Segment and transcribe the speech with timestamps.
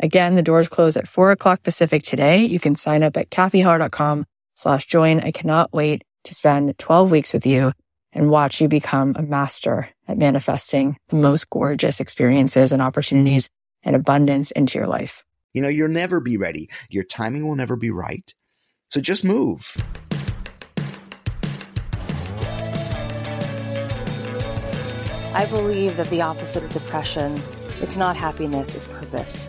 [0.00, 2.44] Again, the doors close at four o'clock Pacific today.
[2.44, 5.20] You can sign up at cathyheller.com slash join.
[5.20, 7.72] I cannot wait to spend 12 weeks with you
[8.12, 13.50] and watch you become a master at manifesting the most gorgeous experiences and opportunities
[13.82, 15.24] and abundance into your life.
[15.52, 16.68] You know, you'll never be ready.
[16.90, 18.32] Your timing will never be right.
[18.90, 19.76] So just move.
[25.34, 27.40] I believe that the opposite of depression,
[27.80, 29.48] it's not happiness, it's purpose.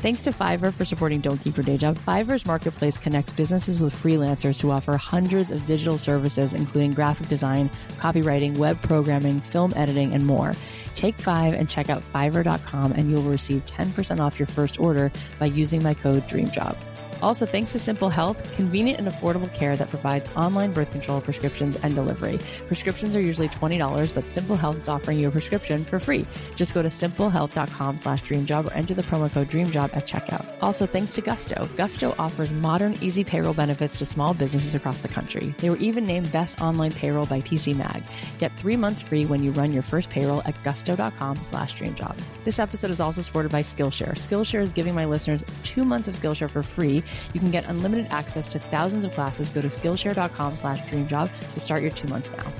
[0.00, 1.98] Thanks to Fiverr for supporting Don't Keep Your Day Job.
[1.98, 7.70] Fiverr's marketplace connects businesses with freelancers who offer hundreds of digital services, including graphic design,
[7.98, 10.54] copywriting, web programming, film editing, and more.
[10.94, 15.46] Take five and check out fiverr.com, and you'll receive 10% off your first order by
[15.46, 16.76] using my code DREAMJOB.
[17.22, 21.76] Also, thanks to Simple Health, convenient and affordable care that provides online birth control prescriptions
[21.82, 22.38] and delivery.
[22.66, 26.26] Prescriptions are usually $20, but Simple Health is offering you a prescription for free.
[26.56, 30.46] Just go to simplehealth.com slash dreamjob or enter the promo code dreamjob at checkout.
[30.62, 31.68] Also, thanks to Gusto.
[31.76, 35.54] Gusto offers modern, easy payroll benefits to small businesses across the country.
[35.58, 38.02] They were even named Best Online Payroll by PC Mag.
[38.38, 42.16] Get three months free when you run your first payroll at gusto.com slash dreamjob.
[42.44, 44.14] This episode is also supported by Skillshare.
[44.14, 47.02] Skillshare is giving my listeners two months of Skillshare for free
[47.32, 49.48] you can get unlimited access to thousands of classes.
[49.48, 52.52] Go to Skillshare.com slash dreamjob to start your two months now.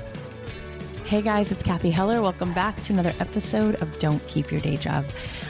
[1.11, 2.21] Hey guys, it's Cathy Heller.
[2.21, 5.05] Welcome back to another episode of Don't Keep Your Day Job.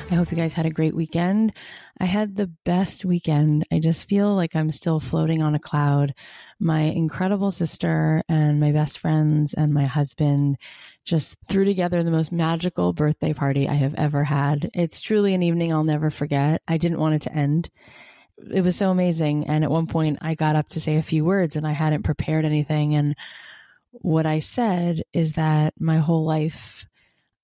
[0.10, 1.54] I hope you guys had a great weekend.
[2.00, 3.68] I had the best weekend.
[3.72, 6.16] I just feel like I'm still floating on a cloud.
[6.60, 10.58] My incredible sister and my best friends and my husband
[11.06, 14.72] just threw together the most magical birthday party I have ever had.
[14.74, 16.64] It's truly an evening I'll never forget.
[16.68, 17.70] I didn't want it to end
[18.50, 19.48] it was so amazing.
[19.48, 22.04] And at one point, I got up to say a few words and I hadn't
[22.04, 22.96] prepared anything.
[22.96, 23.16] And
[23.92, 26.88] what I said is that my whole life,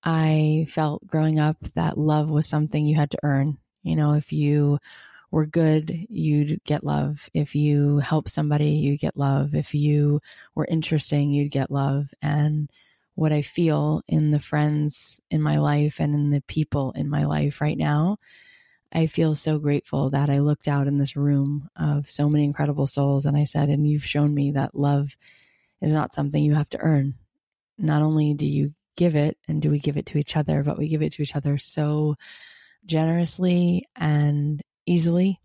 [0.02, 3.58] I felt growing up that love was something you had to earn.
[3.82, 4.78] You know, if you
[5.30, 7.28] were good, you'd get love.
[7.34, 9.54] If you help somebody, you get love.
[9.54, 10.20] If you
[10.54, 12.12] were interesting, you'd get love.
[12.22, 12.70] And
[13.14, 17.24] what I feel in the friends in my life and in the people in my
[17.24, 18.18] life right now
[18.92, 22.86] I feel so grateful that I looked out in this room of so many incredible
[22.86, 25.16] souls and I said, and you've shown me that love
[25.80, 27.14] is not something you have to earn.
[27.76, 30.78] Not only do you give it and do we give it to each other, but
[30.78, 32.16] we give it to each other so
[32.86, 35.38] generously and easily.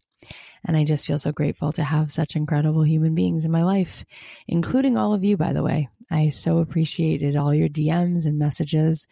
[0.66, 4.06] And I just feel so grateful to have such incredible human beings in my life,
[4.48, 5.90] including all of you, by the way.
[6.10, 9.08] I so appreciated all your DMs and messages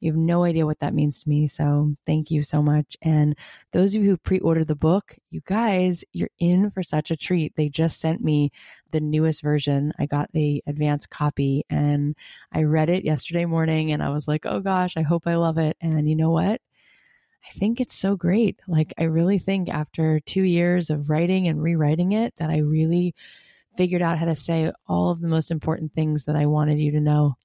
[0.00, 1.46] you have no idea what that means to me.
[1.46, 2.96] So thank you so much.
[3.02, 3.36] And
[3.72, 7.16] those of you who pre ordered the book, you guys, you're in for such a
[7.16, 7.54] treat.
[7.54, 8.50] They just sent me
[8.90, 9.92] the newest version.
[9.98, 12.16] I got the advanced copy and
[12.52, 15.58] I read it yesterday morning and I was like, oh gosh, I hope I love
[15.58, 15.76] it.
[15.80, 16.60] And you know what?
[17.46, 18.60] I think it's so great.
[18.68, 23.14] Like, I really think after two years of writing and rewriting it, that I really
[23.76, 26.92] figured out how to say all of the most important things that I wanted you
[26.92, 27.36] to know.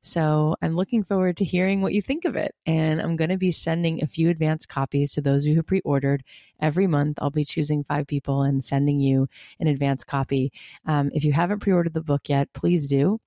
[0.00, 2.54] So I'm looking forward to hearing what you think of it.
[2.66, 5.62] And I'm going to be sending a few advanced copies to those of you who
[5.62, 6.24] pre ordered.
[6.60, 9.28] Every month, I'll be choosing five people and sending you
[9.60, 10.52] an advanced copy.
[10.86, 13.20] Um, if you haven't pre ordered the book yet, please do.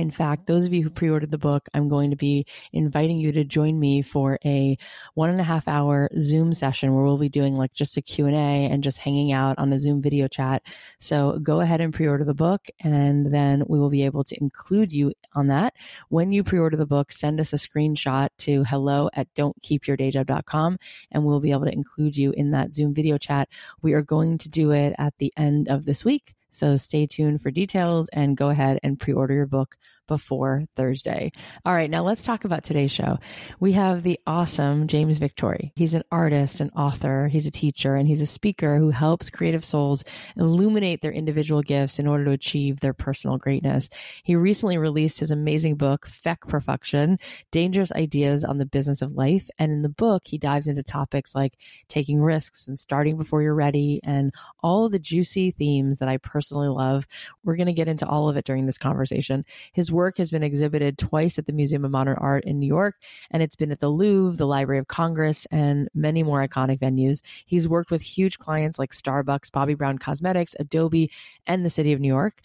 [0.00, 3.32] In fact, those of you who pre-ordered the book, I'm going to be inviting you
[3.32, 4.78] to join me for a
[5.12, 8.32] one and a half hour Zoom session where we'll be doing like just a Q&A
[8.32, 10.62] and just hanging out on a Zoom video chat.
[11.00, 14.94] So go ahead and pre-order the book and then we will be able to include
[14.94, 15.74] you on that.
[16.08, 20.78] When you pre-order the book, send us a screenshot to hello at don'tkeepyourdayjob.com
[21.12, 23.50] and we'll be able to include you in that Zoom video chat.
[23.82, 26.34] We are going to do it at the end of this week.
[26.50, 29.76] So stay tuned for details and go ahead and pre order your book
[30.10, 31.30] before Thursday.
[31.64, 33.18] All right, now let's talk about today's show.
[33.60, 35.70] We have the awesome James Victore.
[35.76, 39.64] He's an artist, an author, he's a teacher, and he's a speaker who helps creative
[39.64, 40.02] souls
[40.36, 43.88] illuminate their individual gifts in order to achieve their personal greatness.
[44.24, 47.16] He recently released his amazing book, Feck Perfection
[47.52, 49.48] Dangerous Ideas on the Business of Life.
[49.60, 51.54] And in the book, he dives into topics like
[51.88, 56.68] taking risks and starting before you're ready and all the juicy themes that I personally
[56.68, 57.06] love.
[57.44, 59.44] We're going to get into all of it during this conversation.
[59.72, 62.96] His work has been exhibited twice at the Museum of Modern Art in New York,
[63.30, 67.20] and it's been at the Louvre, the Library of Congress, and many more iconic venues.
[67.46, 71.10] He's worked with huge clients like Starbucks, Bobbi Brown Cosmetics, Adobe,
[71.46, 72.40] and the City of New York.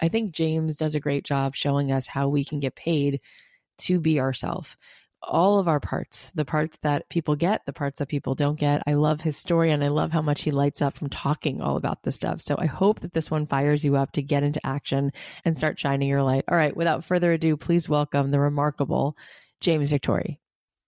[0.00, 3.20] I think James does a great job showing us how we can get paid
[3.78, 4.76] to be ourselves
[5.28, 8.82] all of our parts, the parts that people get, the parts that people don't get.
[8.86, 11.76] I love his story and I love how much he lights up from talking all
[11.76, 12.40] about this stuff.
[12.40, 15.12] So I hope that this one fires you up to get into action
[15.44, 16.44] and start shining your light.
[16.48, 19.16] All right, without further ado, please welcome the remarkable
[19.60, 20.38] James Victore.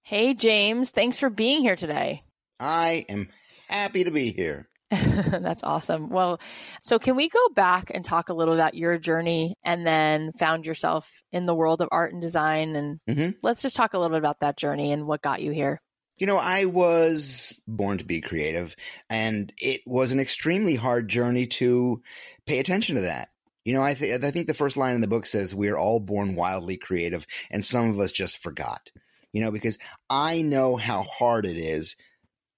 [0.03, 2.23] Hey, James, thanks for being here today.
[2.61, 3.29] I am
[3.69, 4.69] happy to be here.
[4.91, 6.11] That's awesome.
[6.11, 6.38] Well,
[6.81, 10.65] so can we go back and talk a little about your journey and then found
[10.65, 12.77] yourself in the world of art and design?
[12.77, 13.31] And mm-hmm.
[13.43, 15.81] let's just talk a little bit about that journey and what got you here.
[16.19, 18.75] You know, I was born to be creative,
[19.11, 22.00] and it was an extremely hard journey to
[22.47, 23.29] pay attention to that.
[23.65, 26.00] You know, I, th- I think the first line in the book says, We're all
[26.00, 28.88] born wildly creative, and some of us just forgot.
[29.33, 29.79] You know, because
[30.09, 31.97] I know how hard it is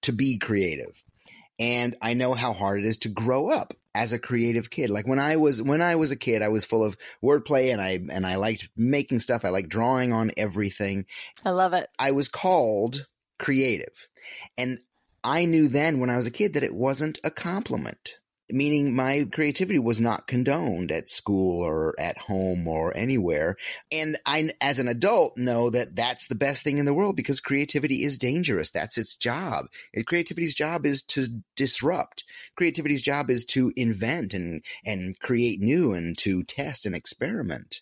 [0.03, 1.03] to be creative
[1.59, 4.89] and I know how hard it is to grow up as a creative kid.
[4.89, 7.81] Like when I was when I was a kid, I was full of wordplay and
[7.81, 9.43] I and I liked making stuff.
[9.43, 11.05] I liked drawing on everything.
[11.45, 11.89] I love it.
[11.99, 13.05] I was called
[13.37, 14.09] creative.
[14.57, 14.79] And
[15.23, 18.15] I knew then when I was a kid that it wasn't a compliment
[18.51, 23.57] meaning my creativity was not condoned at school or at home or anywhere.
[23.91, 27.39] And I, as an adult, know that that's the best thing in the world because
[27.39, 28.69] creativity is dangerous.
[28.69, 29.67] That's its job.
[30.05, 32.23] Creativity's job is to disrupt.
[32.55, 37.81] Creativity's job is to invent and, and create new and to test and experiment.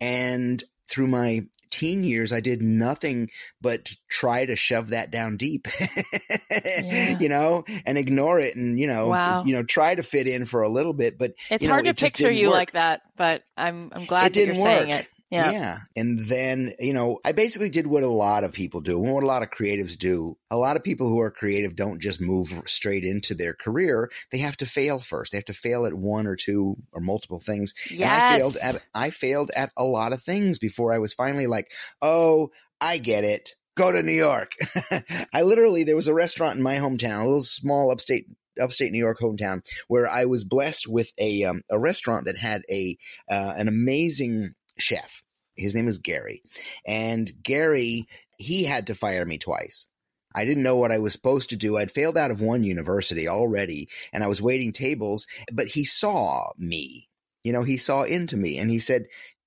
[0.00, 3.30] And through my teen years, I did nothing
[3.60, 5.68] but try to shove that down deep,
[6.82, 7.18] yeah.
[7.18, 9.44] you know, and ignore it and, you know, wow.
[9.44, 11.86] you know, try to fit in for a little bit, but it's you know, hard
[11.86, 12.54] to picture you work.
[12.54, 14.78] like that, but I'm, I'm glad it that you're work.
[14.78, 15.08] saying it.
[15.30, 15.50] Yeah.
[15.50, 15.78] Yeah.
[15.94, 19.22] And then, you know, I basically did what a lot of people do, and what
[19.22, 20.38] a lot of creatives do.
[20.50, 24.10] A lot of people who are creative don't just move straight into their career.
[24.32, 25.32] They have to fail first.
[25.32, 27.74] They have to fail at one or two or multiple things.
[27.90, 28.00] Yes.
[28.00, 31.46] And I failed at I failed at a lot of things before I was finally
[31.46, 31.70] like,
[32.00, 32.50] "Oh,
[32.80, 33.54] I get it.
[33.76, 34.52] Go to New York."
[35.32, 38.26] I literally there was a restaurant in my hometown, a little small upstate
[38.58, 42.62] upstate New York hometown, where I was blessed with a um, a restaurant that had
[42.70, 42.96] a
[43.30, 45.22] uh, an amazing chef.
[45.58, 46.42] His name is Gary.
[46.86, 48.06] And Gary,
[48.38, 49.86] he had to fire me twice.
[50.34, 51.76] I didn't know what I was supposed to do.
[51.76, 56.50] I'd failed out of one university already and I was waiting tables, but he saw
[56.56, 57.08] me.
[57.42, 59.06] You know, he saw into me and he said,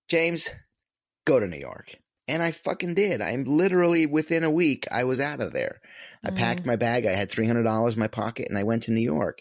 [0.10, 0.50] James,
[1.26, 1.96] go to New York.
[2.28, 3.22] And I fucking did.
[3.22, 5.82] I'm literally within a week, I was out of there.
[6.24, 6.36] I mm.
[6.36, 7.06] packed my bag.
[7.06, 9.40] I had $300 in my pocket and I went to New York.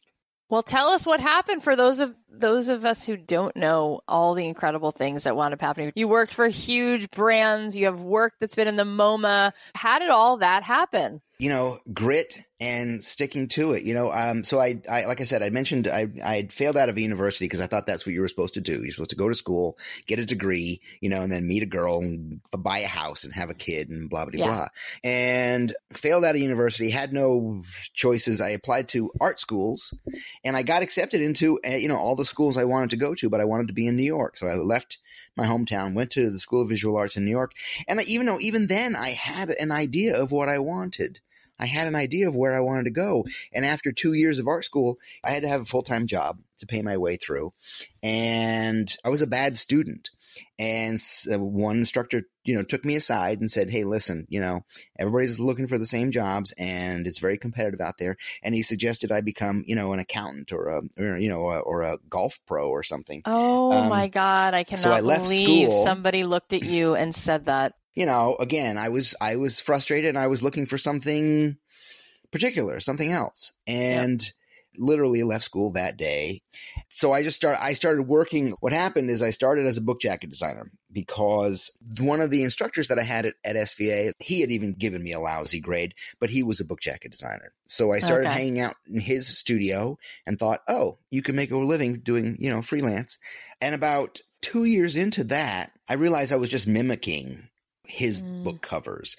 [0.50, 4.34] Well, tell us what happened for those of those of us who don't know all
[4.34, 5.92] the incredible things that wound up happening.
[5.94, 7.76] You worked for huge brands.
[7.76, 9.52] You have work that's been in the MoMA.
[9.74, 11.22] How did all that happen?
[11.40, 13.84] you know, grit and sticking to it.
[13.84, 16.76] You know, um, so I, I, like I said, I mentioned I, I had failed
[16.76, 18.82] out of a university because I thought that's what you were supposed to do.
[18.82, 21.66] You're supposed to go to school, get a degree, you know, and then meet a
[21.66, 24.46] girl and buy a house and have a kid and blah blah yeah.
[24.46, 24.66] blah.
[25.02, 27.62] And failed out of university, had no
[27.94, 28.40] choices.
[28.40, 29.94] I applied to art schools,
[30.44, 33.14] and I got accepted into uh, you know all the schools I wanted to go
[33.14, 34.98] to, but I wanted to be in New York, so I left
[35.36, 37.52] my hometown, went to the School of Visual Arts in New York,
[37.88, 41.20] and even though even then I had an idea of what I wanted.
[41.60, 43.26] I had an idea of where I wanted to go.
[43.52, 46.40] And after two years of art school, I had to have a full time job
[46.58, 47.52] to pay my way through.
[48.02, 50.10] And I was a bad student.
[50.58, 51.00] And
[51.30, 54.64] uh, one instructor, you know, took me aside and said, Hey, listen, you know,
[54.98, 58.16] everybody's looking for the same jobs and it's very competitive out there.
[58.42, 61.58] And he suggested I become, you know, an accountant or a, or, you know, a,
[61.58, 63.22] or a golf pro or something.
[63.26, 64.54] Oh um, my God.
[64.54, 65.82] I cannot so I believe school.
[65.82, 67.74] somebody looked at you and said that.
[68.00, 71.58] You know, again, I was, I was frustrated and I was looking for something
[72.30, 73.52] particular, something else.
[73.66, 74.32] And,
[74.76, 76.42] literally left school that day.
[76.88, 80.00] So I just start I started working what happened is I started as a book
[80.00, 84.50] jacket designer because one of the instructors that I had at, at SVA, he had
[84.50, 87.52] even given me a lousy grade, but he was a book jacket designer.
[87.66, 88.38] So I started okay.
[88.38, 92.50] hanging out in his studio and thought, "Oh, you can make a living doing, you
[92.50, 93.18] know, freelance."
[93.60, 97.48] And about 2 years into that, I realized I was just mimicking
[97.90, 98.44] his mm.
[98.44, 99.16] book covers.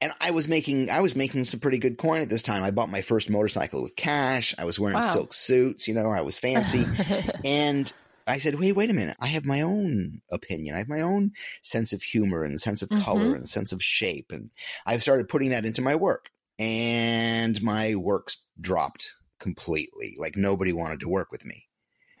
[0.00, 2.62] And I was making I was making some pretty good coin at this time.
[2.62, 4.54] I bought my first motorcycle with cash.
[4.58, 5.02] I was wearing wow.
[5.02, 6.86] silk suits, you know, I was fancy.
[7.44, 7.92] and
[8.26, 9.16] I said, wait, wait a minute.
[9.20, 10.74] I have my own opinion.
[10.74, 13.02] I have my own sense of humor and sense of mm-hmm.
[13.02, 14.30] color and sense of shape.
[14.30, 14.50] And
[14.86, 16.30] I've started putting that into my work.
[16.58, 20.14] And my works dropped completely.
[20.18, 21.66] Like nobody wanted to work with me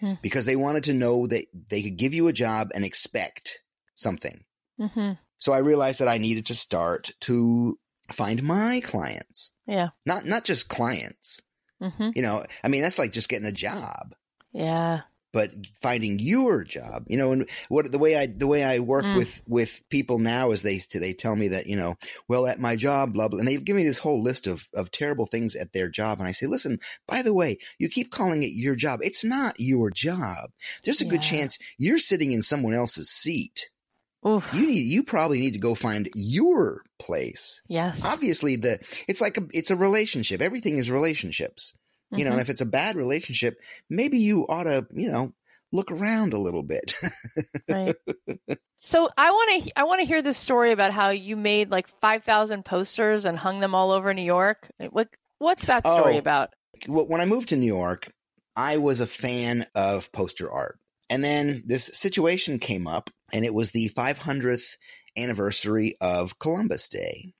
[0.00, 0.14] hmm.
[0.22, 3.62] because they wanted to know that they could give you a job and expect
[3.94, 4.44] something.
[4.80, 5.12] Mm-hmm.
[5.42, 7.76] So I realized that I needed to start to
[8.12, 9.50] find my clients.
[9.66, 9.88] Yeah.
[10.06, 11.40] Not not just clients.
[11.82, 12.10] Mm-hmm.
[12.14, 14.14] You know, I mean that's like just getting a job.
[14.52, 15.00] Yeah.
[15.32, 19.04] But finding your job, you know, and what the way I the way I work
[19.04, 19.16] mm.
[19.16, 21.96] with with people now is they they tell me that you know,
[22.28, 24.92] well at my job, blah blah, and they give me this whole list of of
[24.92, 28.44] terrible things at their job, and I say, listen, by the way, you keep calling
[28.44, 30.52] it your job, it's not your job.
[30.84, 31.10] There's a yeah.
[31.10, 33.70] good chance you're sitting in someone else's seat.
[34.26, 34.54] Oof.
[34.54, 37.60] You need you probably need to go find your place.
[37.68, 38.04] Yes.
[38.04, 40.40] Obviously the it's like a it's a relationship.
[40.40, 41.76] Everything is relationships.
[42.10, 42.24] You mm-hmm.
[42.24, 42.40] know, and mm-hmm.
[42.42, 45.32] if it's a bad relationship, maybe you ought to, you know,
[45.72, 46.94] look around a little bit.
[47.68, 47.96] right.
[48.84, 51.86] So I want to I want to hear this story about how you made like
[51.86, 54.68] 5,000 posters and hung them all over New York.
[54.90, 56.50] What what's that story oh, about?
[56.88, 58.12] When I moved to New York,
[58.56, 60.80] I was a fan of poster art.
[61.08, 64.76] And then this situation came up, and it was the 500th
[65.16, 67.34] anniversary of Columbus Day.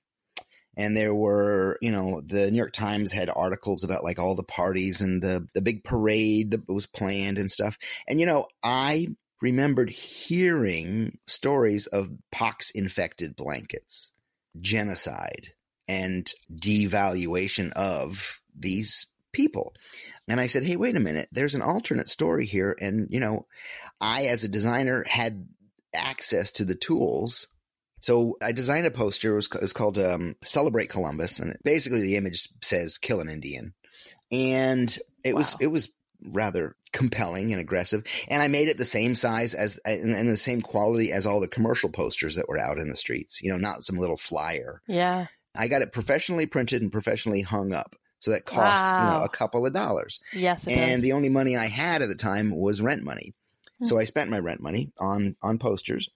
[0.75, 4.43] And there were, you know, the New York Times had articles about like all the
[4.43, 7.77] parties and the, the big parade that was planned and stuff.
[8.07, 9.09] And, you know, I
[9.39, 14.11] remembered hearing stories of pox infected blankets,
[14.59, 15.53] genocide,
[15.87, 19.73] and devaluation of these people.
[20.27, 21.27] And I said, Hey, wait a minute.
[21.31, 22.75] There's an alternate story here.
[22.79, 23.45] And, you know,
[23.99, 25.47] I, as a designer, had
[25.93, 27.47] access to the tools.
[28.01, 29.31] So I designed a poster.
[29.31, 31.39] It was, it was called um, Celebrate Columbus.
[31.39, 33.73] And basically the image says kill an Indian.
[34.31, 35.39] And it wow.
[35.39, 35.89] was, it was
[36.25, 38.03] rather compelling and aggressive.
[38.27, 41.39] And I made it the same size as and, and, the same quality as all
[41.39, 43.41] the commercial posters that were out in the streets.
[43.41, 44.81] You know, not some little flyer.
[44.87, 45.27] Yeah.
[45.55, 47.95] I got it professionally printed and professionally hung up.
[48.19, 48.99] So that cost wow.
[48.99, 50.21] you know a couple of dollars.
[50.31, 51.01] Yes, and does.
[51.01, 53.33] the only money I had at the time was rent money.
[53.83, 56.09] So I spent my rent money on on posters,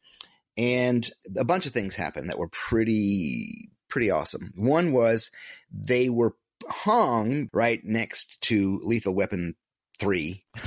[0.58, 4.54] and a bunch of things happened that were pretty pretty awesome.
[4.56, 5.32] One was
[5.72, 6.36] they were
[6.68, 9.56] hung right next to Lethal Weapon
[10.00, 10.46] three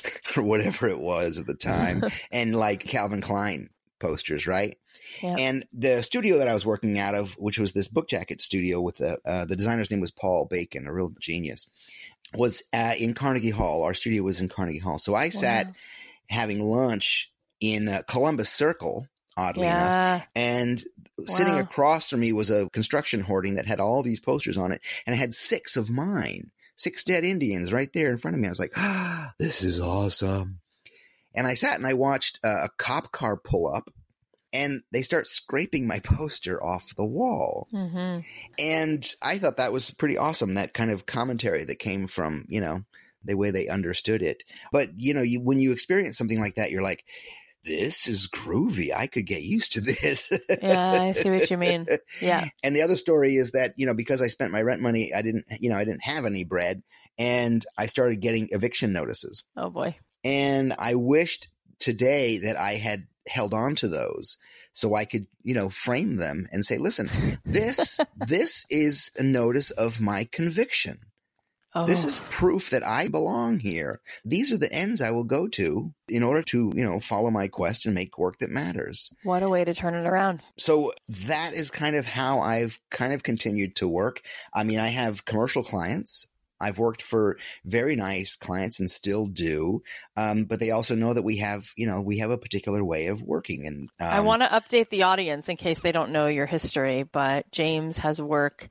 [0.36, 2.02] or whatever it was at the time,
[2.32, 4.76] and like Calvin Klein posters, right?
[5.22, 5.38] Yep.
[5.38, 8.80] And the studio that I was working out of, which was this book jacket studio
[8.80, 11.68] with the uh, the designer's name was Paul Bacon, a real genius,
[12.34, 13.82] was uh, in Carnegie Hall.
[13.82, 15.30] Our studio was in Carnegie Hall, so I wow.
[15.30, 15.74] sat
[16.30, 20.14] having lunch in uh, Columbus Circle, oddly yeah.
[20.16, 20.84] enough, and
[21.18, 21.24] wow.
[21.26, 24.80] sitting across from me was a construction hoarding that had all these posters on it,
[25.06, 28.48] and it had six of mine, six dead Indians right there in front of me.
[28.48, 30.60] I was like, ah, "This is awesome."
[31.34, 33.88] And I sat and I watched uh, a cop car pull up
[34.52, 37.68] and they start scraping my poster off the wall.
[37.72, 38.20] Mm-hmm.
[38.58, 40.54] And I thought that was pretty awesome.
[40.54, 42.84] That kind of commentary that came from, you know,
[43.24, 44.42] the way they understood it.
[44.72, 47.04] But, you know, you, when you experience something like that, you're like,
[47.64, 48.92] this is groovy.
[48.94, 50.30] I could get used to this.
[50.62, 51.86] yeah, I see what you mean.
[52.20, 52.48] Yeah.
[52.64, 55.22] And the other story is that, you know, because I spent my rent money, I
[55.22, 56.82] didn't, you know, I didn't have any bread
[57.18, 59.44] and I started getting eviction notices.
[59.56, 59.96] Oh boy.
[60.24, 61.48] And I wished
[61.78, 64.38] today that I had held on to those
[64.72, 67.10] so I could, you know, frame them and say, listen,
[67.44, 71.00] this, this is a notice of my conviction.
[71.74, 74.00] Oh, This is proof that I belong here.
[74.24, 77.48] These are the ends I will go to in order to, you know, follow my
[77.48, 79.10] quest and make work that matters.
[79.22, 80.42] what a way to turn it around.
[80.58, 84.20] So that is kind of how I've kind of continued to work.
[84.52, 86.26] I mean, I have commercial clients.
[86.60, 89.82] I've worked for very nice clients and still do,
[90.16, 93.08] um, but they also know that we have, you know, we have a particular way
[93.08, 93.66] of working.
[93.66, 97.02] And um, I want to update the audience in case they don't know your history,
[97.02, 98.68] but James has work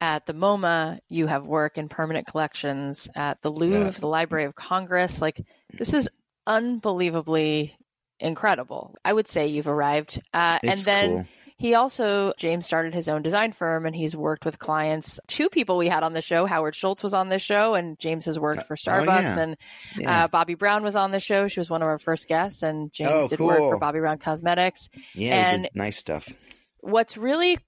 [0.00, 0.98] at the MoMA.
[1.08, 3.90] You have work in permanent collections at the Louvre, Yeah.
[3.90, 5.20] the Library of Congress.
[5.20, 5.40] Like,
[5.78, 6.08] this is
[6.46, 7.76] unbelievably
[8.18, 8.94] incredible.
[9.04, 10.20] I would say you've arrived.
[10.32, 11.26] Uh, and then cool.
[11.56, 15.18] he also, James started his own design firm and he's worked with clients.
[15.26, 18.24] Two people we had on the show, Howard Schultz was on this show, and James
[18.26, 19.06] has worked for Oh, Starbucks.
[19.22, 19.38] yeah.
[19.38, 19.56] And
[19.96, 20.24] Yeah.
[20.24, 21.48] uh, Bobbi Brown was on the show.
[21.48, 23.78] She was one of our first guests, and James Oh, did work for.
[23.80, 24.88] Bobbi Brown Cosmetics.
[25.14, 26.28] yeah, and- nice stuff.
[26.82, 27.58] What's really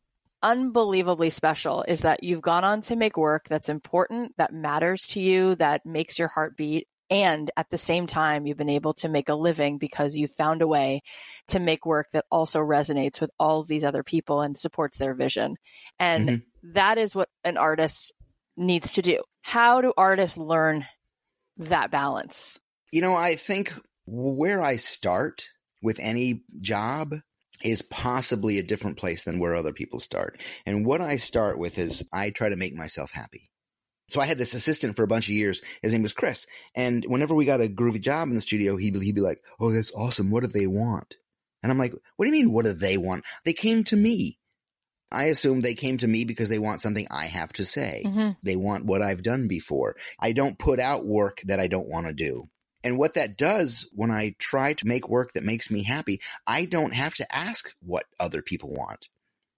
[0.43, 5.21] unbelievably special is that you've gone on to make work that's important, that matters to
[5.21, 6.87] you, that makes your heart beat.
[7.11, 10.63] And at the same time, you've been able to make a living because you found
[10.63, 11.03] a way
[11.49, 15.57] to make work that also resonates with all these other people and supports their vision.
[15.99, 16.43] And Mhm.
[16.75, 18.13] that is what an artist
[18.57, 19.23] needs to do.
[19.43, 20.87] How do artists learn
[21.59, 22.59] that balance?
[22.93, 23.75] You know, I think
[24.07, 25.49] where I start
[25.83, 27.15] with any job
[27.65, 30.41] is possibly a different place than where other people start.
[30.67, 33.51] And what I start with is I try to make myself happy.
[34.09, 35.63] So I had this assistant for a bunch of years.
[35.81, 36.47] His name was Chris.
[36.75, 39.39] And whenever we got a groovy job in the studio, he'd be, he'd be like,
[39.59, 40.31] Oh, that's awesome.
[40.31, 41.17] What do they want?
[41.63, 42.53] And I'm like, What do you mean?
[42.53, 43.25] What do they want?
[43.45, 44.39] They came to me.
[45.11, 48.03] I assume they came to me because they want something I have to say.
[48.07, 48.37] Mhm.
[48.43, 49.95] They want what I've done before.
[50.19, 52.49] I don't put out work that I don't want to do.
[52.85, 56.65] And what that does when I try to make work that makes me happy, I
[56.65, 59.09] don't have to ask what other people want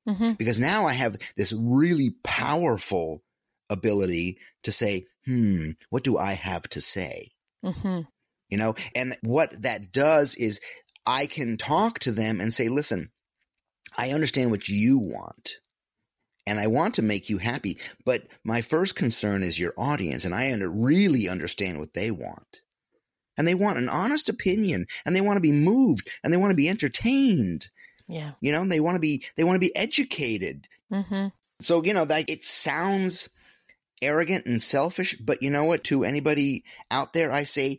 [0.07, 0.37] Mhm.
[0.37, 3.23] because now I have this really powerful
[3.71, 7.33] ability to say, hmm, what do I have to say?
[7.65, 8.07] Mhm.
[8.51, 10.61] You know, and what that does is
[11.07, 13.11] I can talk to them and say, listen,
[13.97, 15.61] I understand what you want
[16.47, 20.35] and I want to make you happy, but my first concern is your audience and
[20.35, 22.61] I under, really understand what they want.
[23.37, 26.51] And they want an honest opinion and they want to be moved and they want
[26.51, 27.69] to be entertained.
[28.07, 28.33] Yeah.
[28.41, 30.69] You know, they want to be, they want to be educated.
[30.91, 31.29] hmm
[31.61, 33.29] So, you know, that it sounds
[34.03, 35.85] arrogant and selfish, but you know what?
[35.85, 37.79] To anybody out there, I say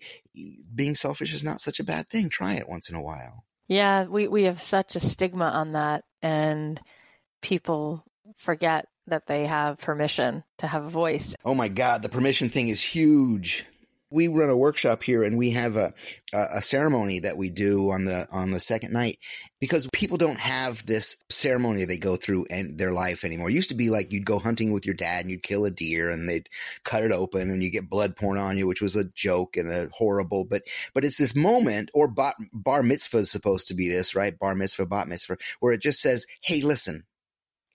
[0.74, 2.30] being selfish is not such a bad thing.
[2.30, 3.46] Try it once in a while.
[3.68, 6.80] Yeah, we, we have such a stigma on that, and
[7.42, 8.04] people
[8.36, 11.36] forget that they have permission to have a voice.
[11.46, 13.66] Oh my God, the permission thing is huge.
[14.16, 15.94] We run a workshop here, and we have a,
[16.34, 19.20] a ceremony that we do on the on the second night
[19.60, 23.50] because people don't have this ceremony they go through in their life anymore.
[23.50, 25.70] It used to be like you'd go hunting with your dad and you'd kill a
[25.70, 26.48] deer and they'd
[26.86, 29.70] cut it open and you get blood poured on you, which was a joke and
[29.70, 30.46] a horrible.
[30.46, 34.40] But but it's this moment, or bar, bar mitzvah is supposed to be this, right?
[34.40, 37.04] Bar mitzvah, bat mitzvah, where it just says, "Hey, listen,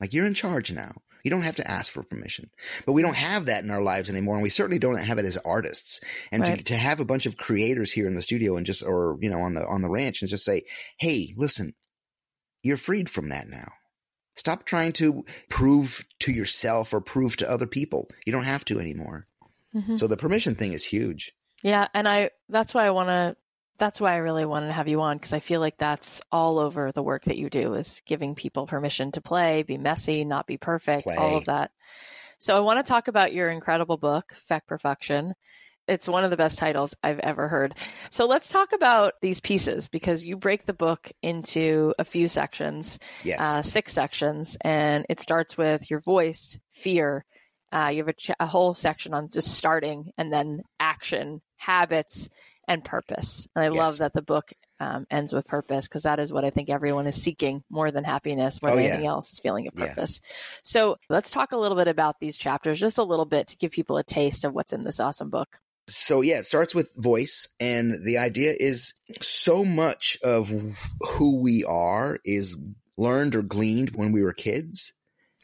[0.01, 2.51] like you're in charge now." You don't have to ask for permission.
[2.87, 4.35] But we don't have that in our lives anymore.
[4.35, 6.01] And we certainly don't have it as artists.
[6.33, 6.65] And to, Right.
[6.67, 9.41] to have a bunch of creators here in the studio and just, or, you know,
[9.41, 10.63] on the, on the ranch and just say,
[10.99, 11.75] Hey, listen,
[12.63, 13.73] you're freed from that now.
[14.37, 18.09] Stop trying to prove to yourself or prove to other people.
[18.27, 19.27] You don't have to anymore.
[19.75, 19.99] Mhm.
[19.99, 21.33] So the permission thing is huge.
[21.63, 23.37] Yeah, and I that's why I want to
[23.81, 26.61] that's why I really wanted to have you on because I feel like that's all
[26.61, 30.47] over the work that you do is giving people permission to play, be messy, not
[30.47, 31.73] be perfect, all of that.
[32.39, 35.35] So I want to talk about your incredible book, Feck Perfection.
[35.89, 37.75] It's one of the best titles I've ever heard.
[38.11, 43.01] So let's talk about these pieces because you break the book into a few sections
[43.25, 43.41] Yes.
[43.41, 47.25] uh, six sections, and it starts with your voice, fear.
[47.73, 52.29] Uh, you have a, ch- a whole section on just starting, and then action, habits,
[52.71, 53.47] and purpose.
[53.55, 53.77] And I Yes.
[53.77, 57.07] love that the book um, ends with purpose because that is what I think everyone
[57.07, 58.91] is seeking more than happiness, more Oh, than yeah.
[58.93, 59.89] anything else, is feeling of Yeah.
[59.89, 60.21] purpose.
[60.65, 63.73] So let's talk a little bit about these chapters, just a little bit to give
[63.73, 65.59] people a taste of what's in this awesome book.
[65.89, 70.49] so yeah, it starts with voice, and the idea is so much of
[71.01, 72.61] who we are is
[72.97, 74.93] learned or gleaned when we were kids.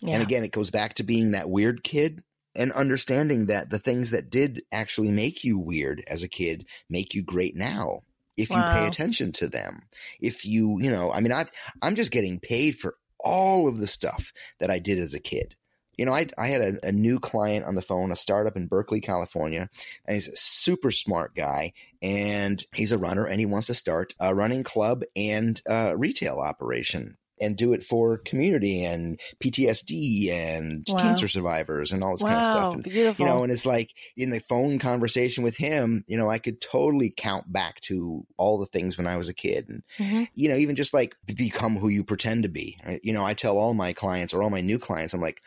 [0.03, 0.15] Yeah.
[0.15, 2.23] And again, it goes back to being that weird kid
[2.57, 7.14] and understanding that the things that did actually make you weird as a kid make
[7.14, 8.03] you great now.
[8.37, 9.85] If you pay attention to them,
[10.21, 13.87] if you, you know, I mean, I've, I'm just getting paid for all of the
[13.87, 15.57] stuff that I did as a kid.
[15.97, 18.66] You know, I, I had a, a new client on the phone, a startup in
[18.66, 19.71] Berkeley, California,
[20.05, 24.14] and he's a super smart guy, and he's a runner, and he wants to start
[24.21, 30.87] a running club and uh, retail operation and do it for community and PTSD and
[30.88, 30.99] Wow.
[30.99, 32.72] cancer survivors and all this kind of stuff.
[32.72, 33.25] And, beautiful.
[33.25, 36.61] you know, and it's like in the phone conversation with him, you know, I could
[36.61, 40.29] totally count back to all the things when I was a kid and Mhm.
[40.35, 42.79] you know, even just like become who you pretend to be.
[42.85, 43.01] right?
[43.03, 45.40] You know, I tell all my clients or all my new clients, I'm like,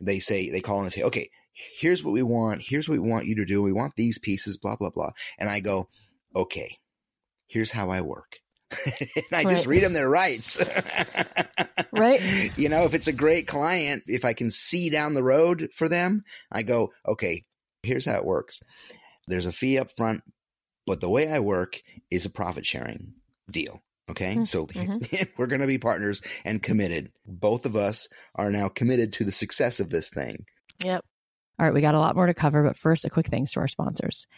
[0.00, 1.28] they say, they call and say, okay,
[1.78, 2.62] here's what we want.
[2.64, 3.62] Here's what we want you to do.
[3.62, 5.10] We want these pieces, blah, blah, blah.
[5.38, 5.88] And I go,
[6.34, 6.78] okay,
[7.48, 8.38] here's how I work.
[9.16, 10.58] and I just read them their rights.
[11.92, 12.52] Right.
[12.56, 15.88] You know, if it's a great client, if I can see down the road for
[15.88, 17.44] them, I go, okay,
[17.82, 18.60] here's how it works.
[19.26, 20.22] There's a fee up front,
[20.86, 23.14] but the way I work is a profit sharing
[23.50, 23.82] deal.
[24.10, 24.36] Okay.
[24.36, 25.28] Mm, So mhm.
[25.38, 27.10] we're going to be partners and committed.
[27.26, 30.44] Both of us are now committed to the success of this thing.
[30.84, 31.04] Yep.
[31.58, 33.60] All right, we got a lot more to cover, but first, a quick thanks to
[33.60, 34.28] our sponsors.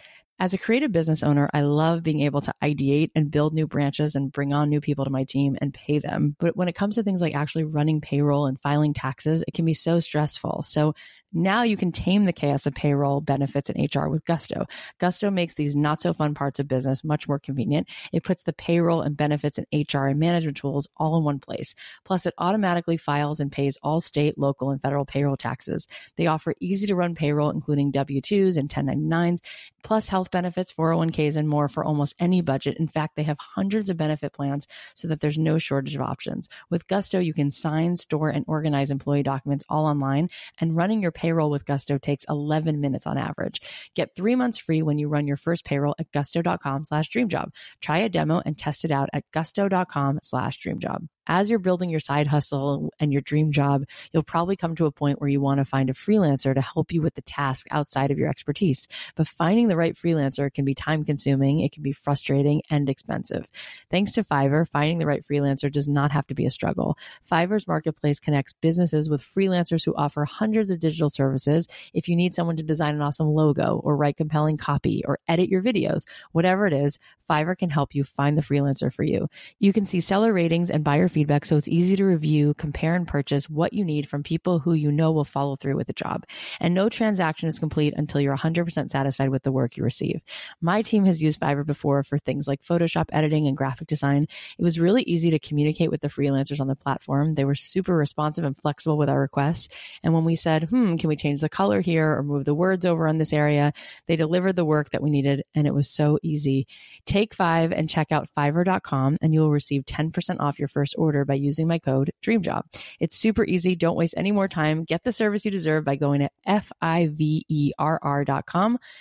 [0.41, 4.17] As a creative business owner, I love being able to ideate and build new branches
[4.17, 6.35] and bring on new people to my team and pay them.
[6.39, 9.67] But when it comes to things like actually running payroll and filing taxes, it can
[9.67, 10.63] be so stressful.
[10.67, 10.95] So
[11.33, 14.67] now you can tame the chaos of payroll, benefits, and HR with Gusto.
[14.99, 17.89] Gusto makes these not so fun parts of business much more convenient.
[18.13, 21.75] It puts the payroll and benefits and HR and management tools all in one place.
[22.05, 25.87] Plus, it automatically files and pays all state, local, and federal payroll taxes.
[26.17, 29.39] They offer easy to run payroll, including W 2s and 1099s,
[29.83, 32.77] plus health benefits, 401ks, and more for almost any budget.
[32.79, 36.49] In fact, they have hundreds of benefit plans so that there's no shortage of options.
[36.71, 40.29] With Gusto, you can sign, store, and organize employee documents all online,
[40.61, 43.61] and running your payroll with Gusto takes 11 minutes on average.
[43.95, 47.51] Get three months free when you run your first payroll at gusto.com slash dreamjob.
[47.81, 51.09] Try a demo and test it out at gusto.com slash dreamjob.
[51.27, 54.93] As you're building your side hustle and your dream job, you'll probably come to a
[54.93, 58.11] point where you want to find a freelancer to help you with the task outside
[58.11, 58.89] of your expertise.
[59.17, 63.47] But finding the right freelancer can be time consuming, it can be frustrating and expensive.
[63.91, 66.97] Thanks to Fiverr, finding the right freelancer does not have to be a struggle.
[67.31, 71.69] Fiverr's marketplace connects businesses with freelancers who offer hundreds of digital services.
[71.93, 75.49] If you need someone to design an awesome logo or write compelling copy or edit
[75.49, 79.29] your videos, whatever it is, Fiverr can help you find the freelancer for you.
[79.59, 83.07] You can see seller ratings and buyer feedback so it's easy to review, compare, and
[83.07, 86.25] purchase what you need from people who you know will follow through with the job.
[86.61, 90.21] And no transaction is complete until you're 100% satisfied with the work you receive.
[90.61, 94.27] My team has used Fiverr before for things like Photoshop editing and graphic design.
[94.59, 97.35] It was really easy to communicate with the freelancers on the platform.
[97.35, 99.69] They were super responsive and flexible with our requests.
[100.03, 102.87] And when we said, hmm, can we change the color here or move the words
[102.87, 103.73] over on this area?
[104.07, 106.67] They delivered the work that we needed and it was so easy.
[107.07, 111.25] Take five and check out fiverr.com and you will receive 10% off your first order
[111.25, 112.63] by using my code DREAMJOB.
[113.01, 113.75] It's super easy.
[113.75, 114.85] Don't waste any more time.
[114.85, 117.19] Get the service you deserve by going to F-I-V-E-R-R.com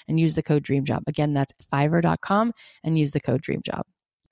[0.07, 1.03] and use the code DREAMJOB.
[1.07, 3.83] Again, that's fiverr.com and use the code DREAMJOB.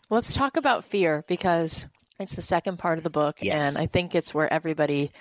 [0.09, 1.85] Let's talk about fear because
[2.19, 3.37] it's the second part of the book.
[3.41, 3.61] Yes.
[3.61, 5.11] And I think it's where everybody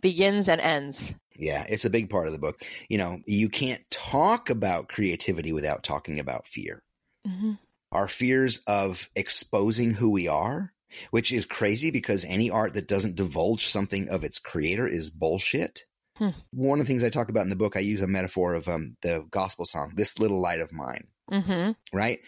[0.00, 1.14] begins and ends.
[1.38, 2.62] Yeah, it's a big part of the book.
[2.88, 6.82] You know, you can't talk about creativity without talking about fear.
[7.26, 7.52] Mm-hmm.
[7.92, 10.72] Our fears of exposing who we are,
[11.10, 15.84] which is crazy because any art that doesn't divulge something of its creator is bullshit.
[16.16, 16.30] Hmm.
[16.50, 18.68] One of the things I talk about in the book, I use a metaphor of
[18.68, 21.72] um, the gospel song, This Little Light of Mine, Mm-hmm.
[21.92, 22.20] right?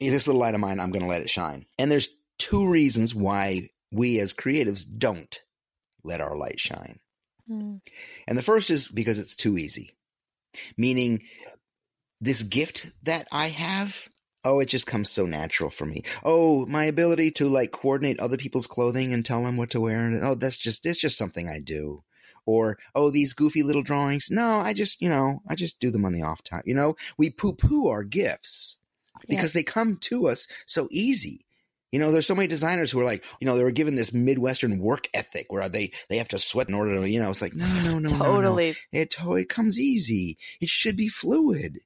[0.00, 1.66] This little light of mine, I'm going to let it shine.
[1.78, 2.08] And there's
[2.38, 5.38] two reasons why we as creatives don't
[6.02, 7.00] let our light shine.
[7.50, 7.80] Mm.
[8.26, 9.94] And the first is because it's too easy.
[10.76, 11.22] Meaning,
[12.20, 14.08] this gift that I have,
[14.44, 16.02] oh, it just comes so natural for me.
[16.24, 20.06] Oh, my ability to like coordinate other people's clothing and tell them what to wear.
[20.06, 22.02] And oh, that's just, it's just something I do.
[22.46, 24.28] Or, oh, these goofy little drawings.
[24.30, 26.62] No, I just, you know, I just do them on the off time.
[26.64, 28.78] You know, we poo poo our gifts
[29.28, 31.44] because they come to us so easy.
[31.92, 34.12] You know, there's so many designers who are like, you know, they were given this
[34.12, 37.42] Midwestern work ethic where they they have to sweat in order to, you know, it's
[37.42, 38.24] like, no, no, no, no, no.
[38.24, 38.76] totally.
[38.92, 40.38] It it comes easy.
[40.60, 41.78] It should be fluid.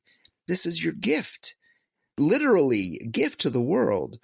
[0.47, 1.55] This is your gift,
[2.19, 4.19] literally gift to the world.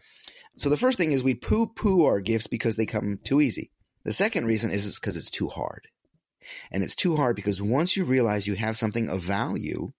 [0.56, 3.70] So the first thing is we poo poo our gifts because they come too easy.
[4.04, 5.88] The second reason is it's because it's too hard,
[6.70, 9.92] and it's too hard because once you realize you have something of value,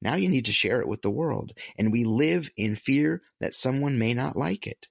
[0.00, 3.54] now you need to share it with the world, and we live in fear that
[3.54, 4.86] someone may not like it.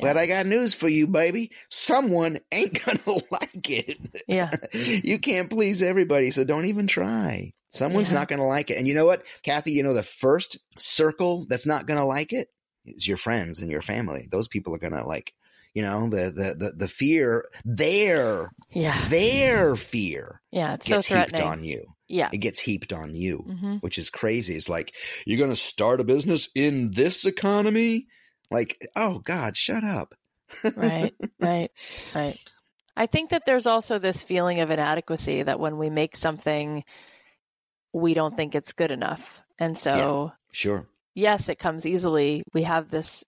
[0.00, 1.52] But I got news for you, baby.
[1.70, 4.24] Someone ain't gonna like it.
[4.26, 4.50] Yeah.
[4.72, 7.52] you can't please everybody, so don't even try.
[7.76, 8.18] Someone's Yeah.
[8.18, 8.78] not gonna like it.
[8.78, 12.48] And you know what, Cathy, you know the first circle that's not gonna like it
[12.84, 14.28] is your friends and your family.
[14.30, 15.32] Those people are gonna like,
[15.74, 19.08] you know, the the the, the fear, their Yeah.
[19.08, 20.74] their fear Yeah.
[20.74, 21.84] It's so gets heaped on you.
[22.08, 22.30] Yeah.
[22.32, 24.54] It gets heaped on you, hmm which is crazy.
[24.56, 24.94] It's like,
[25.26, 28.06] you're gonna start a business in this economy?
[28.50, 30.14] Like, oh God, shut up.
[30.76, 31.14] Right.
[31.40, 31.70] Right.
[32.14, 32.38] Right.
[32.96, 36.84] I think that there's also this feeling of inadequacy that when we make something,
[37.96, 39.42] we don't think it's good enough.
[39.58, 40.86] And so, yeah, sure.
[41.14, 42.42] Yes, it comes easily.
[42.52, 43.24] We have this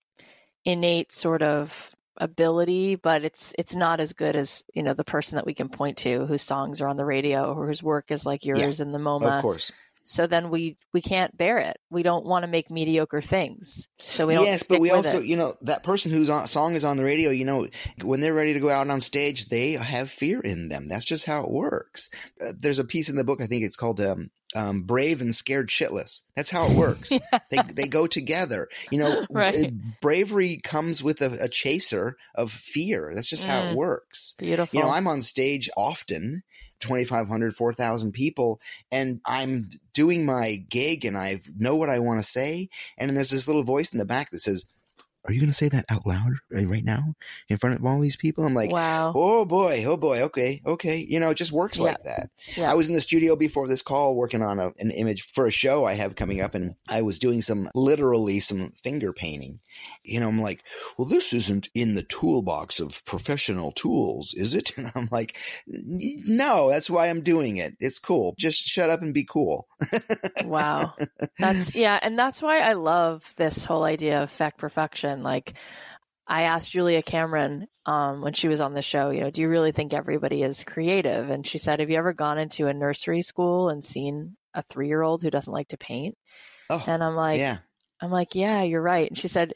[0.64, 5.36] innate sort of ability, but it's it's not as good as you know the person
[5.36, 8.26] that we can point to whose songs are on the radio or whose work is
[8.26, 9.38] like yours yeah, in the MoMA.
[9.38, 9.72] Of course.
[10.08, 11.78] So then we we can't bear it.
[11.90, 13.88] We don't want to make mediocre things.
[13.98, 15.26] So we yes, but we also it.
[15.26, 17.28] you know that person whose song is on the radio.
[17.28, 17.66] You know
[18.02, 20.88] when they're ready to go out on stage, they have fear in them.
[20.88, 22.08] That's just how it works.
[22.40, 23.42] Uh, there's a piece in the book.
[23.42, 26.22] I think it's called um, um, brave and scared shitless.
[26.34, 27.10] That's how it works.
[27.10, 27.38] yeah.
[27.50, 28.68] They they go together.
[28.90, 29.72] You know, right.
[30.00, 33.12] bravery comes with a, a, chaser of fear.
[33.14, 33.76] That's just how it mm.
[33.76, 34.32] works.
[34.38, 34.74] Beautiful.
[34.74, 36.44] You know, I'm on stage often
[36.80, 38.60] 2,500, 4,000 people,
[38.90, 42.68] and I'm doing my gig and I know what I want to say.
[42.96, 44.64] And there's this little voice in the back that says,
[45.28, 47.14] are you going to say that out loud uh, right now
[47.50, 48.44] in front of all these people?
[48.44, 49.12] I'm like, wow.
[49.14, 49.84] Oh boy.
[49.86, 50.22] Oh boy.
[50.22, 50.62] Okay.
[50.64, 51.06] Okay.
[51.06, 51.84] You know, it just works yeah.
[51.84, 52.30] like that.
[52.56, 52.70] Yeah.
[52.70, 55.50] I was in the studio before this call working on a, an image for a
[55.50, 59.60] show I have coming up and I was doing some literally some finger painting.
[60.02, 60.62] You know, I'm like,
[60.96, 64.72] well, this isn't in the toolbox of professional tools, is it?
[64.78, 65.36] And I'm like,
[65.66, 67.74] no, that's why I'm doing it.
[67.80, 68.36] It's cool.
[68.38, 69.66] Just shut up and be cool.
[70.44, 70.94] wow.
[71.38, 71.98] That's, yeah.
[72.00, 75.54] And that's why I love this whole idea of effect perfection like
[76.26, 79.48] I asked Julia Cameron um, when she was on the show, you know, do you
[79.48, 81.30] really think everybody is creative?
[81.30, 84.88] And she said, have you ever gone into a nursery school and seen a three
[84.88, 86.16] year old who doesn't like to paint?
[86.68, 87.58] Oh, and I'm like, yeah.
[88.00, 89.08] I'm like, yeah, you're right.
[89.08, 89.54] And she said,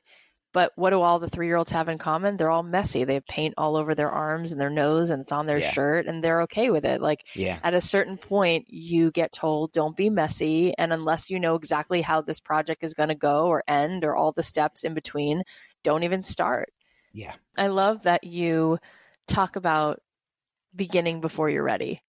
[0.53, 2.37] but what do all the three year olds have in common?
[2.37, 3.05] They're all messy.
[3.05, 5.71] They have paint all over their arms and their nose and it's on their yeah.
[5.71, 7.01] shirt and they're okay with it.
[7.01, 7.59] Like yeah.
[7.62, 10.75] at a certain point, you get told, don't be messy.
[10.77, 14.15] And unless you know exactly how this project is going to go or end or
[14.15, 15.43] all the steps in between,
[15.83, 16.71] don't even start.
[17.15, 17.35] Yeah.
[17.57, 18.79] I love that you
[19.27, 20.01] talk about
[20.75, 22.03] beginning before you're ready.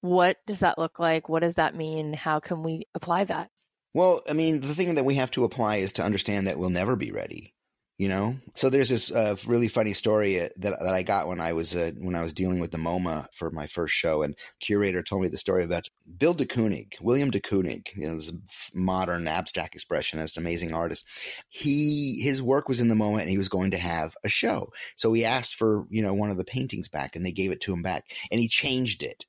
[0.00, 1.28] What does that look like?
[1.28, 2.12] What does that mean?
[2.12, 3.50] How can we apply that?
[3.94, 6.70] Well, I mean, the thing that we have to apply is to understand that we'll
[6.70, 7.52] never be ready.
[7.96, 11.40] You know, so there's this uh, really funny story uh, that that I got when
[11.40, 14.34] I was uh, when I was dealing with the MoMA for my first show, and
[14.58, 18.32] curator told me the story about Bill de Kooning, William de Kooning, you know, this
[18.74, 21.06] modern abstract expressionist, amazing artist.
[21.50, 24.72] He his work was in the MoMA, and he was going to have a show,
[24.96, 27.60] so he asked for you know one of the paintings back, and they gave it
[27.60, 29.24] to him back, and he changed it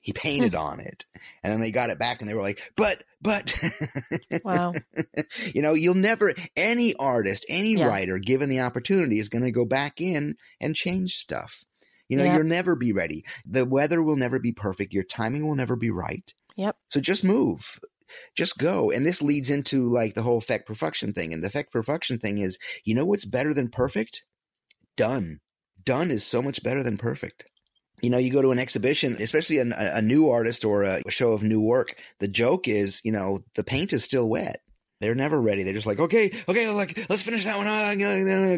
[0.00, 0.58] he painted hmm.
[0.58, 1.04] on it.
[1.42, 3.52] And then they got it back and they were like, but, but,
[4.44, 4.72] wow.
[5.54, 7.86] you know, you'll never, any artist, any yeah.
[7.86, 11.64] writer given the opportunity is going to go back in and change stuff.
[12.08, 12.38] You know, yep.
[12.38, 13.24] you'll never be ready.
[13.46, 14.92] The weather will never be perfect.
[14.92, 16.32] Your timing will never be right.
[16.56, 16.76] Yep.
[16.88, 17.78] So just move.
[18.36, 18.90] Just go.
[18.90, 21.32] And this leads into like the whole effect perfection thing.
[21.32, 24.24] And the effect perfection thing is, you know what's better than perfect?
[24.96, 25.38] Done.
[25.84, 27.44] Done is so much better than perfect
[28.02, 31.32] you know, you go to an exhibition, especially a, a new artist or a show
[31.32, 31.96] of new work.
[32.18, 34.60] The joke is, you know, the paint is still wet.
[35.00, 35.62] They're never ready.
[35.62, 37.66] They're just like, okay, okay, like let's finish that one.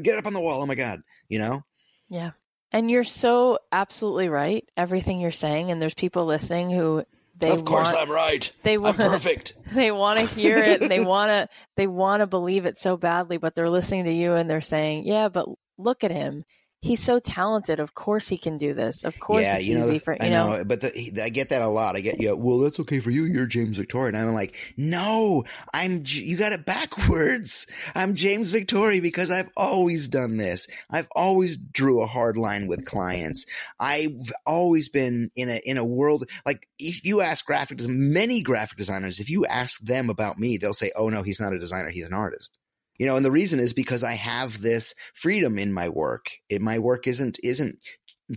[0.02, 0.62] Get up on the wall.
[0.62, 1.62] Oh my god, you know.
[2.08, 2.32] Yeah,
[2.72, 4.64] and you're so absolutely right.
[4.76, 7.04] Everything you're saying, and there's people listening who
[7.36, 8.50] they of course want, I'm right.
[8.64, 9.54] They want I'm perfect.
[9.72, 10.82] They want to hear it.
[10.82, 11.48] and they want to.
[11.76, 15.06] They want to believe it so badly, but they're listening to you and they're saying,
[15.06, 16.44] "Yeah, but look at him
[16.82, 17.80] he's so talented.
[17.80, 19.04] Of course he can do this.
[19.04, 20.56] Of course yeah, it's you know, easy for you I know.
[20.58, 21.96] know but the, I get that a lot.
[21.96, 22.32] I get yeah.
[22.32, 23.24] Well, that's okay for you.
[23.24, 26.02] You're James Victore, and I'm like, no, I'm.
[26.04, 27.66] You got it backwards.
[27.94, 30.66] I'm James Victore because I've always done this.
[30.90, 33.46] I've always drew a hard line with clients.
[33.80, 38.76] I've always been in a in a world like if you ask graphic many graphic
[38.76, 41.90] designers, if you ask them about me, they'll say, "Oh no, he's not a designer.
[41.90, 42.58] He's an artist."
[42.98, 46.62] You know and the reason is because i have this freedom in my work it,
[46.62, 47.78] my work isn't isn't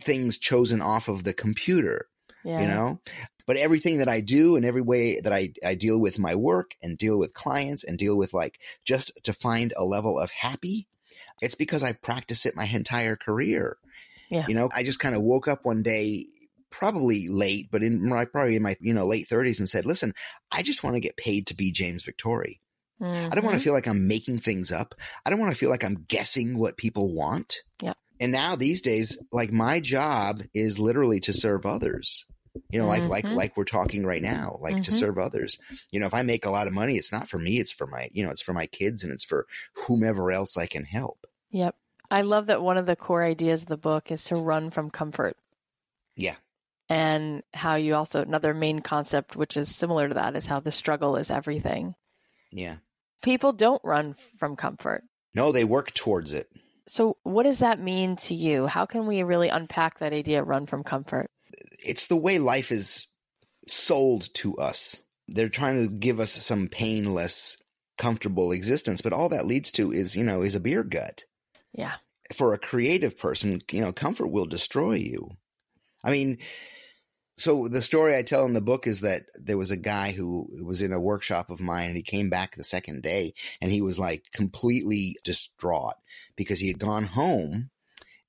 [0.01, 2.07] things chosen off of the computer
[2.43, 2.61] yeah.
[2.61, 2.99] you know
[3.45, 6.71] but everything that i do and every way that I, I deal with my work
[6.81, 10.87] and deal with clients and deal with like just to find a level of happy
[11.41, 13.77] it's because i practice it my entire career
[14.29, 14.45] yeah.
[14.47, 16.25] you know i just kind of woke up one day
[16.69, 20.13] probably late but in my probably in my you know late 30s and said listen
[20.51, 22.59] i just want to get paid to be james victore
[23.01, 23.31] Mm-hmm.
[23.31, 23.63] I don't want to mm-hmm.
[23.63, 24.95] feel like I'm making things up.
[25.25, 27.57] I don't want to feel like I'm guessing what people want.
[27.81, 27.93] Yeah.
[28.19, 32.25] And now these days, like my job is literally to serve others.
[32.71, 33.09] You know, mm-hmm.
[33.09, 34.83] like like like we're talking right now, like mm-hmm.
[34.83, 35.57] to serve others.
[35.91, 37.85] You know, if I make a lot of money, it's not for me, it's for
[37.85, 41.27] my, you know, it's for my kids and it's for whomever else I can help.
[41.49, 41.75] Yep.
[42.09, 44.89] I love that one of the core ideas of the book is to run from
[44.89, 45.37] comfort.
[46.15, 46.35] Yeah.
[46.87, 50.71] And how you also another main concept which is similar to that is how the
[50.71, 51.95] struggle is everything.
[52.51, 52.77] Yeah.
[53.25, 55.03] People don't run from comfort.
[55.33, 56.47] No, they work towards it.
[56.87, 58.67] So, what does that mean to you?
[58.67, 61.31] How can we really unpack that idea, run from comfort?
[61.83, 63.07] It's the way life is
[63.67, 65.01] sold to us.
[65.27, 67.57] They're trying to give us some painless,
[67.97, 71.25] comfortable existence, but all that leads to is, you know, is a beer gut.
[71.73, 71.93] Yeah.
[72.35, 75.31] For a creative person, you know, comfort will destroy you.
[76.03, 76.37] I mean,
[77.37, 80.47] so the story I tell in the book is that there was a guy who
[80.63, 83.81] was in a workshop of mine and he came back the second day and he
[83.81, 85.95] was like completely distraught
[86.37, 87.69] because he had gone home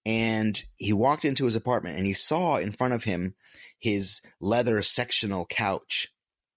[0.04, 3.34] and he walked into his apartment and he saw in front of him
[3.78, 6.08] his leather sectional couch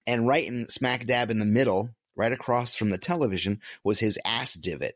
[0.07, 4.17] and right in smack dab in the middle right across from the television was his
[4.25, 4.95] ass divot.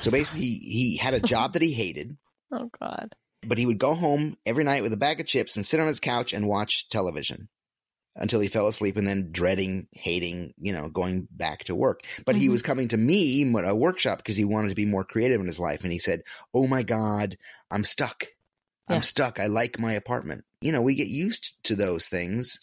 [0.00, 2.16] So basically he, he had a job that he hated
[2.52, 3.12] oh god
[3.48, 5.86] but he would go home every night with a bag of chips and sit on
[5.86, 7.48] his couch and watch television
[8.16, 12.02] until he fell asleep and then dreading, hating, you know, going back to work.
[12.24, 12.42] But mm-hmm.
[12.42, 15.46] he was coming to me, a workshop, because he wanted to be more creative in
[15.46, 15.82] his life.
[15.82, 17.36] And he said, Oh my God,
[17.70, 18.26] I'm stuck.
[18.86, 19.40] I'm stuck.
[19.40, 20.44] I like my apartment.
[20.60, 22.60] You know, we get used to those things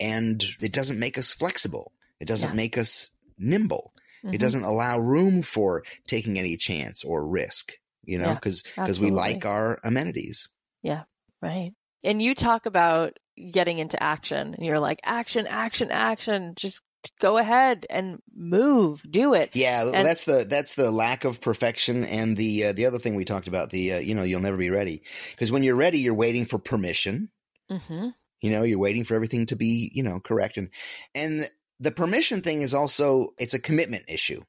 [0.00, 1.92] and it doesn't make us flexible.
[2.18, 2.56] It doesn't yeah.
[2.56, 3.92] make us nimble.
[4.24, 4.34] Mm-hmm.
[4.34, 9.00] It doesn't allow room for taking any chance or risk you know, because yeah, because
[9.00, 10.48] we like our amenities.
[10.82, 11.02] Yeah,
[11.42, 11.72] right.
[12.02, 13.18] And you talk about
[13.50, 16.54] getting into action, and you're like, action, action, action.
[16.56, 16.82] Just
[17.20, 19.50] go ahead and move, do it.
[19.54, 23.14] Yeah, and- that's the that's the lack of perfection, and the uh, the other thing
[23.14, 23.70] we talked about.
[23.70, 26.58] The uh, you know you'll never be ready because when you're ready, you're waiting for
[26.58, 27.30] permission.
[27.70, 28.08] Mm-hmm.
[28.40, 30.70] You know, you're waiting for everything to be you know correct, and
[31.14, 34.42] and the permission thing is also it's a commitment issue.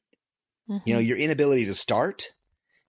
[0.69, 0.77] Mm-hmm.
[0.85, 1.07] You know, mm-hmm.
[1.07, 2.29] your inability to start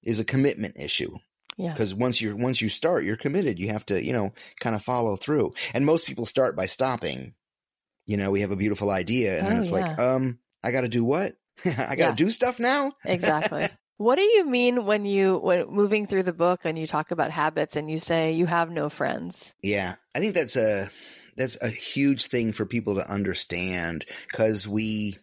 [0.02, 1.16] is a commitment issue.
[1.56, 1.72] Yeah.
[1.72, 3.58] Because once you're once you start, you're committed.
[3.58, 5.52] You have to, you know, kind of follow through.
[5.74, 7.34] And most people start by stopping.
[8.06, 9.74] You know, we have a beautiful idea, and oh, then it's yeah.
[9.74, 11.36] like, um, I got to do what?
[11.64, 12.14] I got to yeah.
[12.14, 12.92] do stuff now.
[13.04, 13.66] exactly.
[13.98, 17.30] What do you mean when you when moving through the book and you talk about
[17.30, 19.54] habits and you say you have no friends?
[19.62, 20.88] Yeah, I think that's a
[21.36, 25.18] that's a huge thing for people to understand because we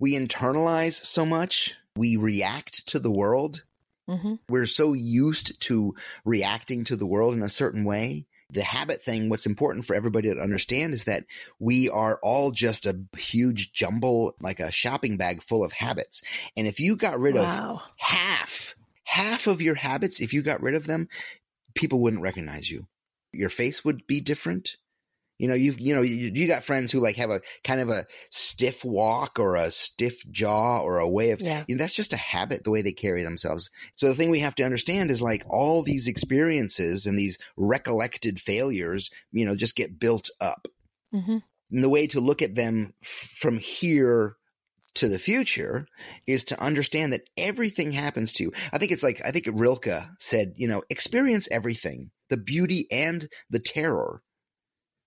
[0.00, 3.62] we internalize so much, we react to the world
[4.08, 4.34] Mm-hmm.
[4.48, 8.26] We're so used to reacting to the world in a certain way.
[8.50, 11.24] The habit thing, what's important for everybody to understand is that
[11.58, 16.22] we are all just a huge jumble, like a shopping bag full of habits.
[16.56, 17.82] And if you got rid wow.
[17.82, 21.08] of half, half of your habits, if you got rid of them,
[21.74, 22.86] people wouldn't recognize you.
[23.32, 24.76] Your face would be different.
[25.38, 27.88] You know, you you know, you, you, got friends who like have a kind of
[27.88, 31.64] a stiff walk or a stiff jaw or a way of yeah.
[31.66, 33.68] you know, that's just a habit the way they carry themselves.
[33.96, 38.40] So the thing we have to understand is like all these experiences and these recollected
[38.40, 40.68] failures, you know, just get built up.
[41.12, 41.38] Mm-hmm.
[41.70, 44.36] And the way to look at them f- from here
[44.94, 45.88] to the future
[46.26, 48.52] is to understand that everything happens to you.
[48.72, 53.28] I think it's like I think Rilke said, you know, experience everything, the beauty and
[53.50, 54.22] the terror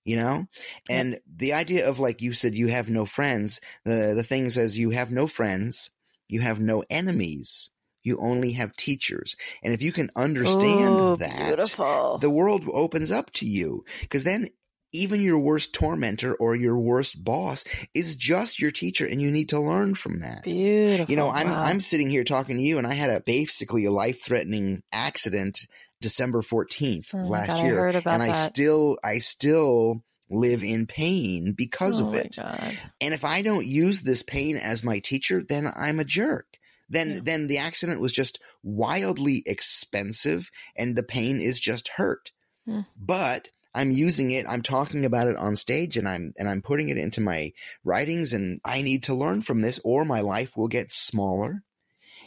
[0.08, 0.48] you know
[0.90, 4.78] and the idea of like you said you have no friends the the thing says
[4.78, 5.90] you have no friends
[6.30, 7.70] you have no enemies
[8.04, 12.18] you only have teachers and if you can understand Ooh, that beautiful.
[12.20, 14.48] the world opens up to you because then
[14.94, 19.50] even your worst tormentor or your worst boss is just your teacher and you need
[19.50, 20.44] to learn from that.
[20.44, 21.12] Beautiful.
[21.12, 21.62] You know, I'm wow.
[21.62, 25.68] I'm sitting here talking to you and I had a basically a life-threatening accident
[26.02, 27.88] December 14th oh mm, last God, year.
[27.88, 28.22] I and that.
[28.22, 32.36] I still, I still live in pain because oh of it.
[32.38, 32.78] God.
[33.02, 36.46] And if I don't use this pain as my teacher, then I'm a jerk.
[36.90, 37.20] Then, yeah.
[37.24, 42.32] then the accident was just wildly expensive and the pain is just hurt.
[42.66, 42.84] Yeah.
[42.98, 44.46] But I'm using it.
[44.48, 48.34] I'm talking about it on stage and I'm, and I'm putting it into my writings
[48.34, 51.64] and I need to learn from this or my life will get smaller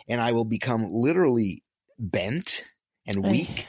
[0.08, 1.62] and I will become literally
[1.98, 2.64] bent
[3.06, 3.66] and weak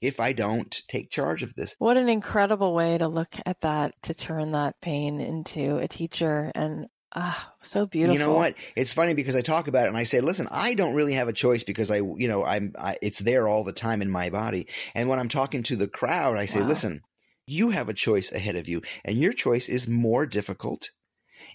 [0.00, 1.74] if I don't take charge of this.
[1.78, 6.52] What an incredible way to look at that, to turn that pain into a teacher
[6.54, 8.12] and Ah, so beautiful.
[8.12, 8.54] You know what?
[8.76, 11.28] It's funny because I talk about it and I say, listen, I don't really have
[11.28, 14.28] a choice because I, you know, I'm, I, it's there all the time in my
[14.28, 14.68] body.
[14.94, 16.66] And when I'm talking to the crowd, I say, wow.
[16.66, 17.00] listen,
[17.46, 20.90] you have a choice ahead of you and your choice is more difficult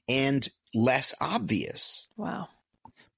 [0.10, 2.10] and less obvious.
[2.18, 2.48] Wow.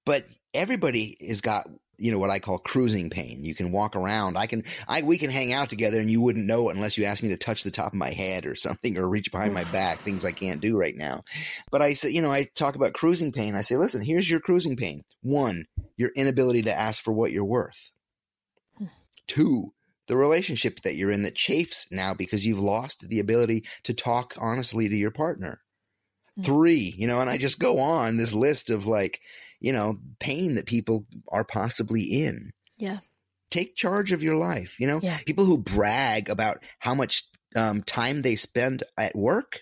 [0.05, 3.43] But everybody has got you know what I call cruising pain.
[3.43, 4.37] You can walk around.
[4.37, 7.05] I can I we can hang out together and you wouldn't know it unless you
[7.05, 9.63] asked me to touch the top of my head or something or reach behind my
[9.65, 11.23] back, things I can't do right now.
[11.71, 13.55] But I say, you know, I talk about cruising pain.
[13.55, 15.03] I say, listen, here's your cruising pain.
[15.21, 15.65] One,
[15.97, 17.91] your inability to ask for what you're worth.
[18.77, 18.85] Hmm.
[19.27, 19.73] Two,
[20.07, 24.35] the relationship that you're in that chafes now because you've lost the ability to talk
[24.39, 25.61] honestly to your partner.
[26.35, 26.43] Hmm.
[26.43, 29.19] Three, you know, and I just go on this list of like,
[29.65, 32.51] you know, pain that people are possibly in.
[32.77, 32.99] Yeah.
[33.49, 34.79] Take charge of your life.
[34.79, 35.17] You know, Yeah.
[35.25, 37.23] people who brag about how much
[37.55, 39.61] um, time they spend at work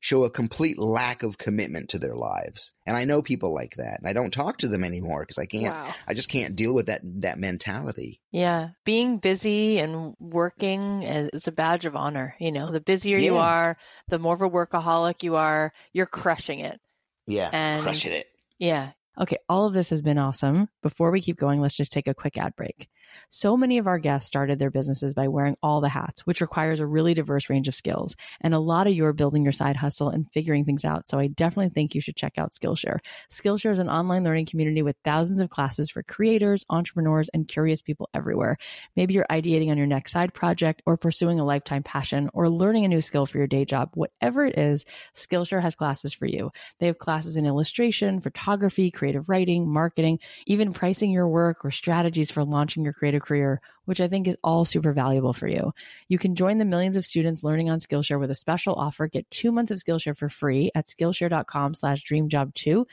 [0.00, 2.72] show a complete lack of commitment to their lives.
[2.86, 3.98] And I know people like that.
[4.00, 5.94] And I don't talk to them anymore because I can't, Wow.
[6.06, 8.20] I just can't deal with that, that mentality.
[8.30, 8.70] Yeah.
[8.84, 12.34] Being busy and working is a badge of honor.
[12.38, 16.58] You know, the busier you are, the more of a workaholic you are, you're crushing
[16.60, 16.78] it.
[17.26, 17.48] Yeah.
[17.54, 18.26] And- crushing it.
[18.58, 18.90] Yeah.
[19.20, 20.68] Okay, all of this has been awesome.
[20.82, 22.88] Before we keep going, let's just take a quick ad break.
[23.30, 26.80] So many of our guests started their businesses by wearing all the hats, which requires
[26.80, 28.16] a really diverse range of skills.
[28.40, 31.08] And a lot of you are building your side hustle and figuring things out.
[31.08, 32.98] So I definitely think you should check out Skillshare.
[33.30, 37.82] Skillshare is an online learning community with thousands of classes for creators, entrepreneurs, and curious
[37.82, 38.56] people everywhere.
[38.96, 42.84] Maybe you're ideating on your next side project or pursuing a lifetime passion or learning
[42.84, 43.90] a new skill for your day job.
[43.94, 44.84] Whatever it is,
[45.14, 46.50] Skillshare has classes for you.
[46.78, 52.30] They have classes in illustration, photography, creative writing, marketing, even pricing your work or strategies
[52.30, 55.74] for launching your creative career, which I think is all super valuable for you.
[56.08, 59.08] You can join the millions of students learning on Skillshare with a special offer.
[59.08, 62.86] Get two months of Skillshare for free at Skillshare.com slash dreamjob2.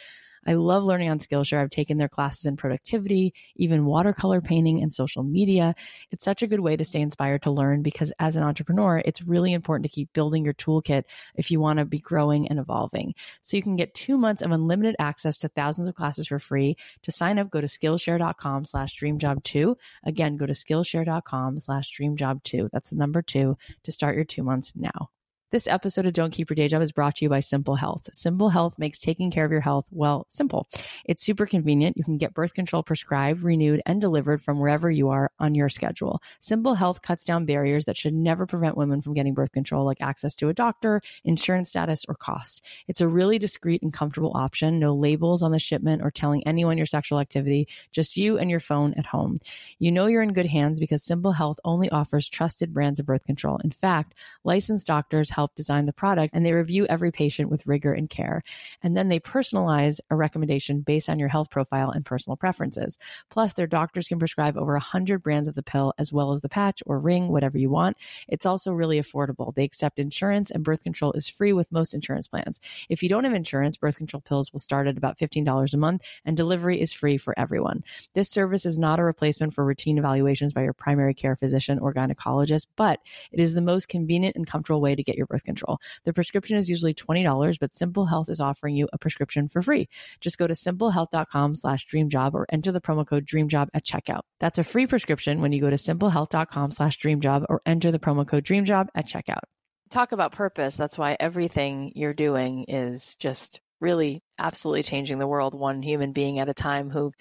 [0.48, 1.62] I love learning on Skillshare.
[1.62, 5.76] I've taken their classes in productivity, even watercolor painting and social media.
[6.12, 9.22] It's such a good way to stay inspired to learn because as an entrepreneur, it's
[9.22, 11.04] really important to keep building your toolkit
[11.36, 13.14] if you want to be growing and evolving.
[13.42, 16.76] So you can get two months of unlimited access to thousands of classes for free.
[17.04, 19.76] To sign up, go to Skillshare.com slash dreamjob2.
[20.04, 22.70] Again, go to Skillshare.com slash dreamjob2.
[22.72, 25.10] That's the number two to start your two months now.
[25.52, 28.08] This episode of Don't Keep Your Day Job is brought to you by Simple Health.
[28.14, 30.70] Simple Health makes taking care of your health, well, simple.
[31.04, 31.98] It's super convenient.
[31.98, 35.68] You can get birth control prescribed, renewed, and delivered from wherever you are on your
[35.68, 36.22] schedule.
[36.40, 40.00] Simple Health cuts down barriers that should never prevent women from getting birth control, like
[40.00, 42.64] access to a doctor, insurance status, or cost.
[42.88, 44.80] It's a really discreet and comfortable option.
[44.80, 48.62] No labels on the shipment or telling anyone your sexual activity, just you and your
[48.62, 49.38] phone at home.
[49.80, 53.26] You know you're in good hands because Simple Health only offers trusted brands of birth
[53.26, 53.60] control.
[53.66, 54.14] In fact,
[54.46, 58.44] licensed doctors help design the product and they review every patient with rigor and care.
[58.84, 63.00] And then they personalize a recommendation based on your health profile and personal preferences.
[63.32, 66.50] Plus, their doctors can prescribe over 100 brands of the pill as well as the
[66.50, 67.98] patch or ring, whatever you want.
[68.28, 69.56] It's also really affordable.
[69.56, 72.60] They accept insurance and birth control is free with most insurance plans.
[72.88, 76.04] If you don't have insurance, birth control pills will start at about $15 a month
[76.24, 77.84] and delivery is free for everyone.
[78.14, 81.96] This service is not a replacement for routine evaluations by your primary care physician or
[81.96, 83.00] gynecologist, but
[83.32, 85.80] it is the most convenient and comfortable way to get your birth control.
[86.04, 89.88] The prescription is usually $20, but Simple Health is offering you a prescription for free.
[90.20, 94.22] Just go to simplehealth.com slash dreamjob or enter the promo code dreamjob at checkout.
[94.40, 98.28] That's a free prescription when you go to simplehealth.com slash dreamjob or enter the promo
[98.28, 99.44] code dreamjob at checkout.
[99.90, 100.76] Talk about purpose.
[100.76, 106.40] That's why everything you're doing is just really absolutely changing the world one human being
[106.40, 107.12] at a time who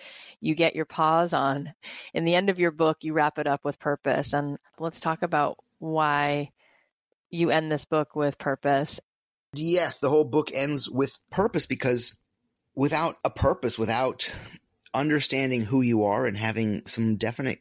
[0.41, 1.73] you get your paws on.
[2.15, 4.35] In the end of your book, you wrap it up with purpose.
[4.35, 6.51] And let's talk about why
[7.31, 9.01] you end this book with purpose.
[9.55, 12.15] Yes, the whole book ends with purpose because
[12.75, 14.31] without a purpose, without
[14.95, 17.61] understanding who you are and having some definite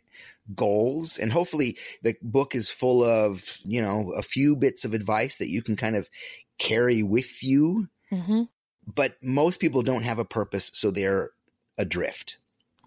[0.55, 5.37] goals, and hopefully the book is full of, you know, a few bits of advice
[5.37, 6.09] that you can kind of
[6.57, 7.87] carry with you.
[8.11, 8.43] Mm-hmm.
[8.85, 11.29] But most people don't have a purpose, so they're
[11.77, 12.37] adrift.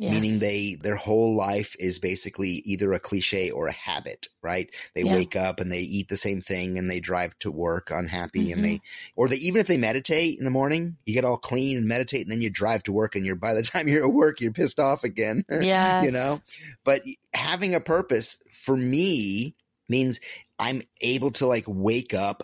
[0.03, 0.21] Yes.
[0.21, 5.05] meaning they their whole life is basically either a cliche or a habit right they
[5.05, 5.15] Yeah.
[5.15, 8.65] wake up and they eat the same thing and they drive to work unhappy and
[8.65, 8.73] Mm-hmm.
[8.73, 8.81] they
[9.15, 12.23] or they even if they meditate in the morning you get all clean and meditate
[12.23, 14.53] and then you drive to work and you're by the time you're at work you're
[14.53, 16.03] pissed off again yes.
[16.05, 16.41] you know
[16.85, 19.55] but having a purpose for me
[19.89, 20.19] means
[20.59, 22.43] i'm able to like wake up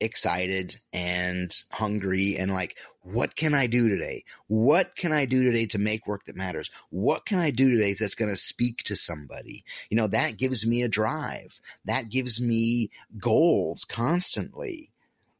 [0.00, 4.24] excited and hungry and like what can i do today?
[4.46, 6.70] What can i do today to make work that matters?
[6.90, 9.64] What can i do today that's going to speak to somebody?
[9.90, 11.60] You know that gives me a drive.
[11.84, 14.90] That gives me goals constantly.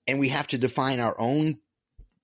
[0.06, 1.58] And we have to define our own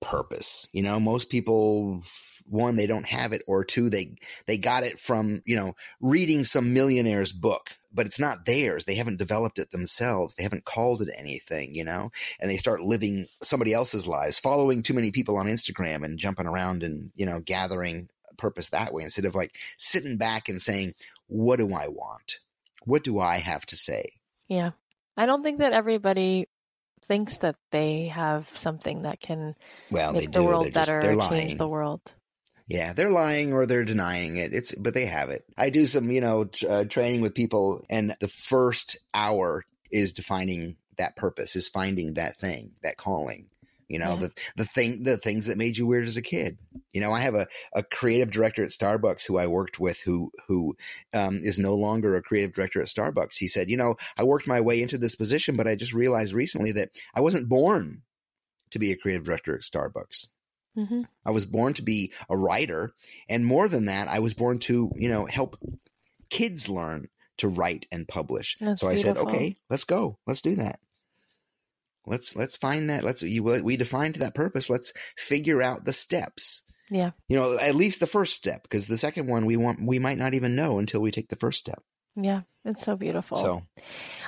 [0.01, 0.67] purpose.
[0.73, 2.03] You know most people
[2.47, 4.15] one they don't have it or two they
[4.45, 8.83] they got it from you know reading some millionaire's book but it's not theirs.
[8.83, 10.33] They haven't developed it themselves.
[10.33, 12.11] They haven't called it anything you know?
[12.39, 16.47] And they start living somebody else's lives following too many people on instagram and jumping
[16.47, 20.93] around and you know gathering purpose that way instead of like sitting back and saying
[21.27, 22.39] what do i want?
[22.83, 24.11] What do i have to say?
[24.47, 24.71] Yeah.
[25.17, 26.47] I don't think that everybody
[27.05, 29.55] thinks that they have something that can
[29.91, 30.45] well they make the do.
[30.45, 32.01] World just better, or lying change the world.
[32.67, 34.53] Yeah, they're lying or they're denying it.
[34.53, 35.45] It's but they have it.
[35.57, 40.13] I do some, you know, t- uh, training with people, and the first hour is
[40.13, 43.47] defining that purpose, is finding that thing, that calling.
[43.87, 44.21] You know, Yeah.
[44.21, 46.57] the the thing the things that made you weird as a kid.
[46.91, 47.45] You know, I have a,
[47.75, 50.75] a creative director at Starbucks who I worked with who who
[51.13, 53.35] um, is no longer a creative director at Starbucks.
[53.37, 56.33] He said, you know, I worked my way into this position, but I just realized
[56.33, 58.01] recently that I wasn't born
[58.71, 60.29] to be a creative director at Starbucks.
[60.75, 62.93] Hmm I was born to be a writer,
[63.27, 65.57] and more than that, I was born to you know help
[66.29, 67.07] kids learn
[67.37, 68.57] to write and publish.
[68.59, 70.79] That's so I said, okay, let's go, let's do that.
[72.05, 73.03] Let's let's find that.
[73.03, 74.69] Let's you we defined that purpose.
[74.69, 76.61] Let's figure out the steps.
[76.89, 77.11] Yeah.
[77.27, 80.17] You know, at least the first step, because the second one we want we might
[80.17, 81.81] not even know until we take the first step.
[82.15, 82.41] Yeah.
[82.63, 83.37] It's so beautiful.
[83.37, 83.61] So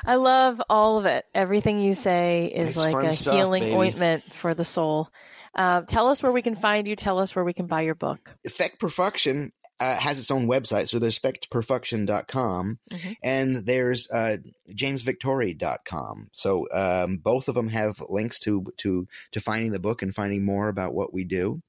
[0.05, 1.25] I love all of it.
[1.33, 3.75] Everything you say is like a stuff, healing baby.
[3.75, 5.09] ointment for the soul.
[5.55, 6.95] Uh, tell us where we can find you.
[6.95, 8.35] Tell us where we can buy your book.
[8.49, 10.89] Feck Perfuction uh, has its own website.
[10.89, 13.15] So there's feckperfuction.com Mhm.
[13.21, 14.37] and there's uh,
[14.71, 16.29] jamesvictore.com.
[16.31, 20.43] So um, both of them have links to to to finding the book and finding
[20.43, 21.61] more about what we do.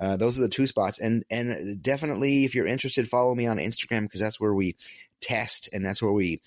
[0.00, 3.58] Uh, those are the two spots, and and definitely if you're interested, follow me on
[3.58, 4.74] Instagram because that's where we
[5.20, 6.40] test and that's where we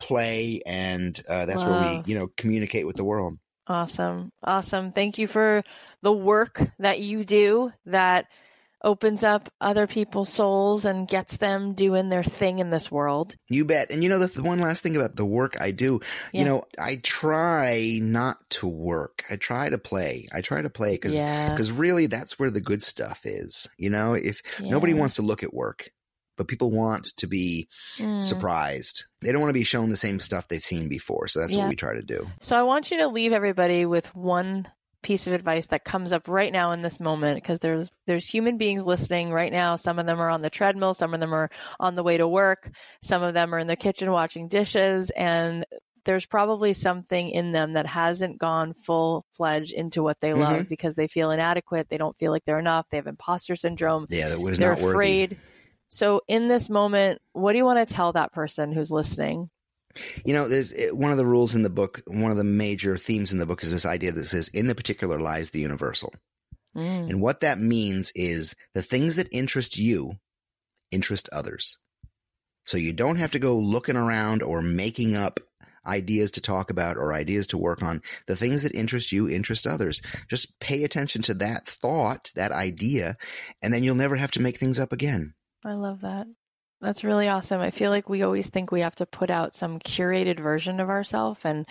[0.00, 3.38] play and uh, that's where we you know communicate with the world.
[3.66, 4.32] Awesome.
[4.42, 4.92] Awesome.
[4.92, 5.62] Thank you for
[6.02, 8.26] the work that you do that
[8.84, 13.36] opens up other people's souls and gets them doing their thing in this world.
[13.48, 13.90] You bet.
[13.92, 16.00] And you know, the, the one last thing about the work I do,
[16.32, 16.40] Yeah.
[16.40, 19.22] you know, I try not to work.
[19.30, 20.26] I try to play.
[20.34, 21.56] I try to play because yeah.
[21.72, 23.68] really that's where the good stuff is.
[23.78, 25.90] You know, if nobody wants to look at work,
[26.36, 27.68] but people want to be
[27.98, 28.22] Mm.
[28.22, 29.04] surprised.
[29.20, 31.28] They don't want to be shown the same stuff they've seen before.
[31.28, 31.60] So that's Yeah.
[31.64, 32.30] what we try to do.
[32.40, 34.68] So I want you to leave everybody with one
[35.02, 38.56] piece of advice that comes up right now in this moment because there's there's human
[38.56, 39.74] beings listening right now.
[39.76, 42.28] Some of them are on the treadmill, some of them are on the way to
[42.28, 42.70] work,
[43.00, 45.66] some of them are in the kitchen washing dishes and
[46.04, 50.94] there's probably something in them that hasn't gone full fledged into what they love because
[50.96, 54.40] they feel inadequate, they don't feel like they're enough, they have imposter syndrome, Yeah, that
[54.40, 55.28] was they're not worthy.
[55.92, 59.50] So in this moment, what do you want to tell that person who's listening?
[60.24, 63.30] You know, there's one of the rules in the book, one of the major themes
[63.30, 66.14] in the book is this idea that says, in the particular lies the universal.
[66.74, 67.10] Mm.
[67.10, 70.14] And what that means is the things that interest you
[70.90, 71.76] interest others.
[72.64, 75.40] So you don't have to go looking around or making up
[75.86, 78.00] ideas to talk about or ideas to work on.
[78.26, 80.00] The things that interest you interest others.
[80.26, 83.18] Just pay attention to that thought, that idea,
[83.60, 85.34] and then you'll never have to make things up again.
[85.64, 86.26] I love that.
[86.80, 87.60] That's really awesome.
[87.60, 90.88] I feel like we always think we have to put out some curated version of
[90.90, 91.66] ourselves and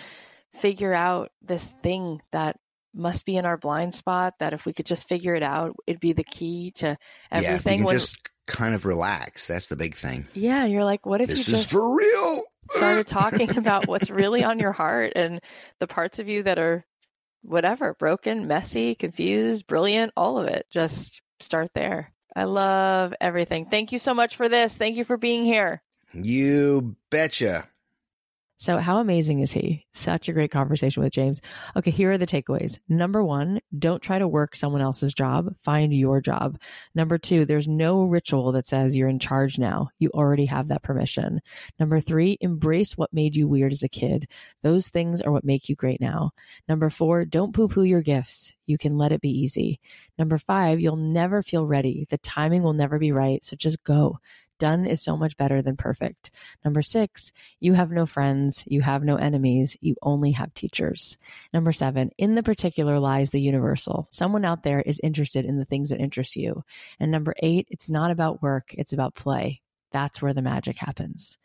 [0.54, 2.56] figure out this thing that
[2.94, 6.00] must be in our blind spot that if we could just figure it out, it'd
[6.00, 6.96] be the key to Yeah,
[7.38, 7.78] everything.
[7.80, 8.16] can when, just
[8.46, 9.46] kind of relax.
[9.46, 10.26] That's the big thing.
[10.34, 12.42] yeah, you're like, what if This you is just for real.
[12.74, 15.40] started talking about what's really on your heart and
[15.78, 16.84] the parts of you that are
[17.42, 20.66] whatever, broken, messy, confused, brilliant, all of it.
[20.70, 22.11] Just start there.
[22.34, 23.66] I love everything.
[23.66, 24.76] Thank you so much for this.
[24.76, 25.82] Thank you for being here.
[26.12, 27.68] You betcha.
[28.58, 29.86] So, how amazing is he?
[29.92, 31.40] Such a great conversation with James.
[31.74, 32.78] Okay, here are the takeaways.
[32.88, 36.58] Number one, don't try to work someone else's job, find your job.
[36.94, 39.88] Number two, there's no ritual that says you're in charge now.
[39.98, 41.40] You already have that permission.
[41.80, 44.28] Number three, embrace what made you weird as a kid.
[44.62, 46.30] Those things are what make you great now.
[46.68, 48.52] Number four, don't poo poo your gifts.
[48.66, 49.80] You can let it be easy.
[50.18, 52.06] Number five, you'll never feel ready.
[52.10, 53.42] The timing will never be right.
[53.44, 54.18] So just go.
[54.62, 56.30] Done is so much better than perfect.
[56.64, 61.18] Number six, you have no friends, you have no enemies, you only have teachers.
[61.52, 64.06] Number seven, in the particular lies the universal.
[64.12, 66.62] Someone out there is interested in the things that interest you.
[67.00, 69.62] And number eight, it's not about work, it's about play.
[69.90, 71.38] That's where the magic happens.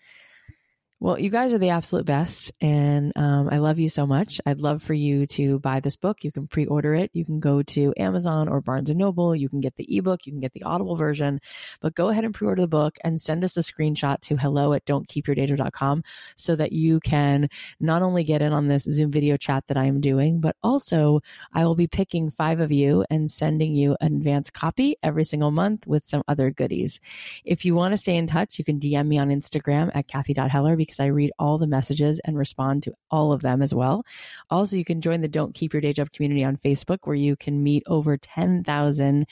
[1.00, 4.42] Well, you guys are the absolute best, and um, I love you so much.
[4.48, 6.24] I'd love for you to buy this book.
[6.24, 7.12] You can pre-order it.
[7.14, 9.36] You can go to Amazon or Barnes and Noble.
[9.36, 10.26] You can get the ebook.
[10.26, 11.40] You can get the Audible version.
[11.82, 14.86] But go ahead and pre-order the book and send us a screenshot to hello at
[14.86, 16.04] don'tkeepyourdaydream.com
[16.36, 17.48] so that you can
[17.80, 21.22] not only get in on this Zoom video chat that I am doing, but also
[21.54, 25.52] I will be picking five of you and sending you an advance copy every single
[25.52, 27.00] month with some other goodies.
[27.46, 30.76] If you want to stay in touch, you can DM me on Instagram at Cathy.Heller
[30.88, 34.06] because I read all the messages and respond to all of them as well.
[34.50, 37.36] Also, you can join the Don't Keep Your Day Job community on Facebook where you
[37.36, 39.28] can meet over 10,000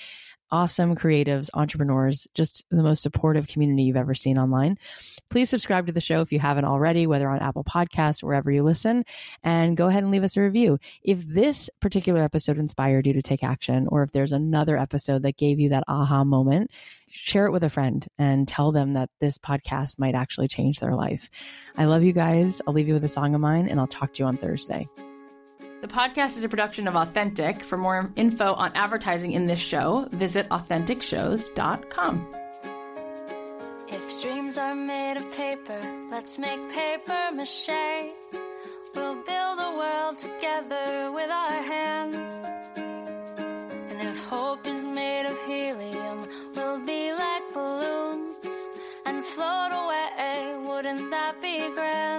[0.51, 4.77] awesome creatives, entrepreneurs, just the most supportive community you've ever seen online.
[5.29, 8.63] Please subscribe to the show if you haven't already, whether on Apple Podcasts, wherever you
[8.63, 9.03] listen,
[9.43, 10.79] and go ahead and leave us a review.
[11.03, 15.37] If this particular episode inspired you to take action, or if there's another episode that
[15.37, 16.71] gave you that aha moment,
[17.07, 20.93] share it with a friend and tell them that this podcast might actually change their
[20.93, 21.29] life.
[21.77, 22.61] I love you guys.
[22.67, 24.87] I'll leave you with a song of mine, and I'll talk to you on Thursday.
[25.85, 27.61] The podcast is a production of Authentic.
[27.61, 32.27] For more info on advertising in this show, visit AuthenticShows.com.
[33.89, 35.79] If dreams are made of paper,
[36.09, 37.69] let's make paper mache.
[38.95, 42.15] We'll build a world together with our hands.
[42.77, 48.37] And if hope is made of helium, we'll be like balloons
[49.05, 50.57] and float away.
[50.67, 52.14] Wouldn't that be grand?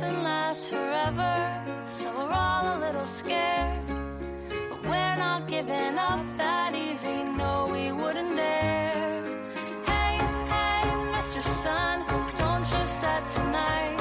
[0.00, 3.80] nothing lasts forever, so we're all a little scared.
[4.70, 9.24] But we're not giving up that easy, no, we wouldn't dare.
[9.86, 10.18] Hey,
[10.54, 10.82] hey,
[11.14, 11.42] Mr.
[11.42, 12.04] Sun,
[12.38, 13.97] don't you set tonight?